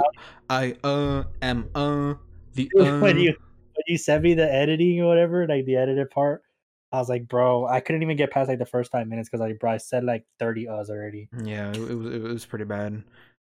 [0.49, 2.13] i uh am uh
[2.53, 2.99] the uh.
[2.99, 3.33] when you
[3.73, 6.43] when you sent me the editing or whatever like the edited part
[6.91, 9.41] I was like, bro, I couldn't even get past like the first five minutes because
[9.41, 11.29] like, bro, I said like thirty uhs already.
[11.43, 13.03] Yeah, it, it was it was pretty bad.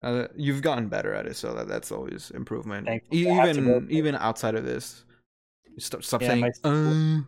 [0.02, 2.88] Uh, you've gotten better at it, so that, that's always improvement.
[3.10, 5.04] Even even outside of this,
[5.78, 7.20] stop stop yeah, saying my school, uh...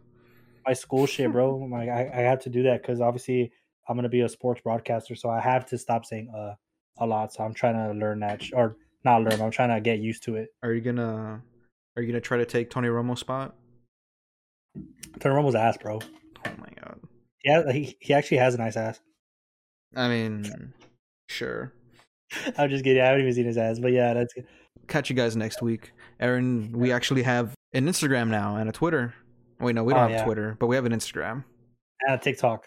[0.66, 1.56] my school shit, bro.
[1.56, 3.52] Like I, I have to do that because obviously
[3.88, 6.54] I'm gonna be a sports broadcaster, so I have to stop saying uh
[6.98, 7.32] a lot.
[7.32, 9.40] So I'm trying to learn that, sh- or not learn.
[9.40, 10.48] I'm trying to get used to it.
[10.62, 11.42] Are you gonna
[11.96, 13.54] Are you gonna try to take Tony Romo's spot?
[15.18, 15.98] Tony Romo's ass, bro.
[16.46, 17.00] Oh my god.
[17.44, 19.00] Yeah, he he actually has a nice ass.
[19.96, 20.72] I mean,
[21.28, 21.72] sure.
[22.58, 23.02] I'm just kidding.
[23.02, 24.46] I haven't even seen his ass, but yeah, that's good.
[24.86, 26.70] Catch you guys next week, Aaron.
[26.72, 29.14] We actually have an Instagram now and a Twitter.
[29.60, 30.24] Wait, no, we don't oh, have yeah.
[30.24, 31.44] Twitter, but we have an Instagram
[32.06, 32.66] and a TikTok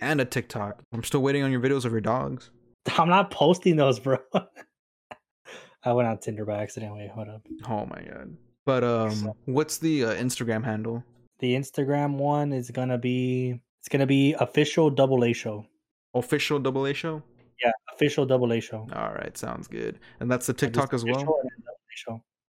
[0.00, 0.82] and a TikTok.
[0.92, 2.50] I'm still waiting on your videos of your dogs.
[2.98, 4.18] I'm not posting those, bro.
[5.84, 6.94] I went on Tinder by accident.
[6.94, 7.42] Wait, hold up.
[7.68, 8.36] Oh my god.
[8.66, 11.04] But um, what's the uh, Instagram handle?
[11.40, 15.66] The Instagram one is gonna be it's gonna be official double A show.
[16.14, 17.22] Official double A show.
[17.62, 18.86] Yeah, official double A show.
[18.94, 19.98] All right, sounds good.
[20.20, 21.40] And that's the TikTok as well.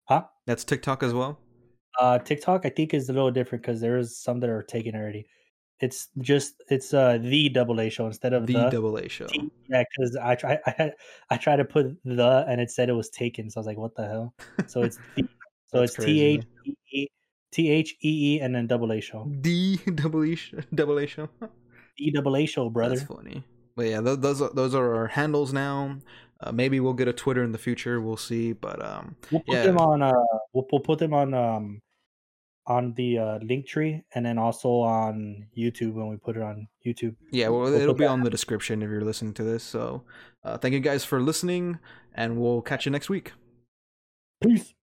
[0.05, 0.24] Huh?
[0.47, 1.38] That's TikTok as well.
[2.01, 4.95] Uh, TikTok I think is a little different because there is some that are taken
[4.95, 5.26] already.
[5.80, 9.26] It's just it's uh the double A show instead of the, the double A show.
[9.26, 10.92] T, yeah, because I try I
[11.30, 13.78] I tried to put the and it said it was taken, so I was like,
[13.78, 14.34] what the hell?
[14.66, 15.24] So it's the,
[15.66, 16.45] so it's T H
[16.92, 17.07] E
[17.53, 19.28] T H E E and then double A show.
[19.40, 20.38] D double E
[20.74, 21.28] double A show.
[21.97, 22.97] D double A show, brother.
[22.97, 23.45] That's funny.
[23.76, 25.99] but yeah, th- those are, those are our handles now.
[26.40, 28.01] Uh, maybe we'll get a Twitter in the future.
[28.01, 28.53] We'll see.
[28.53, 29.62] But um, we'll put yeah.
[29.64, 30.03] them on.
[30.03, 30.12] Uh,
[30.53, 31.80] we'll, we'll put them on um,
[32.66, 37.14] on the uh, Linktree, and then also on YouTube when we put it on YouTube.
[37.30, 39.62] Yeah, well, We'll it'll be that- on the description if you're listening to this.
[39.64, 40.04] So,
[40.44, 41.78] uh, thank you guys for listening,
[42.14, 43.32] and we'll catch you next week.
[44.42, 44.74] Peace.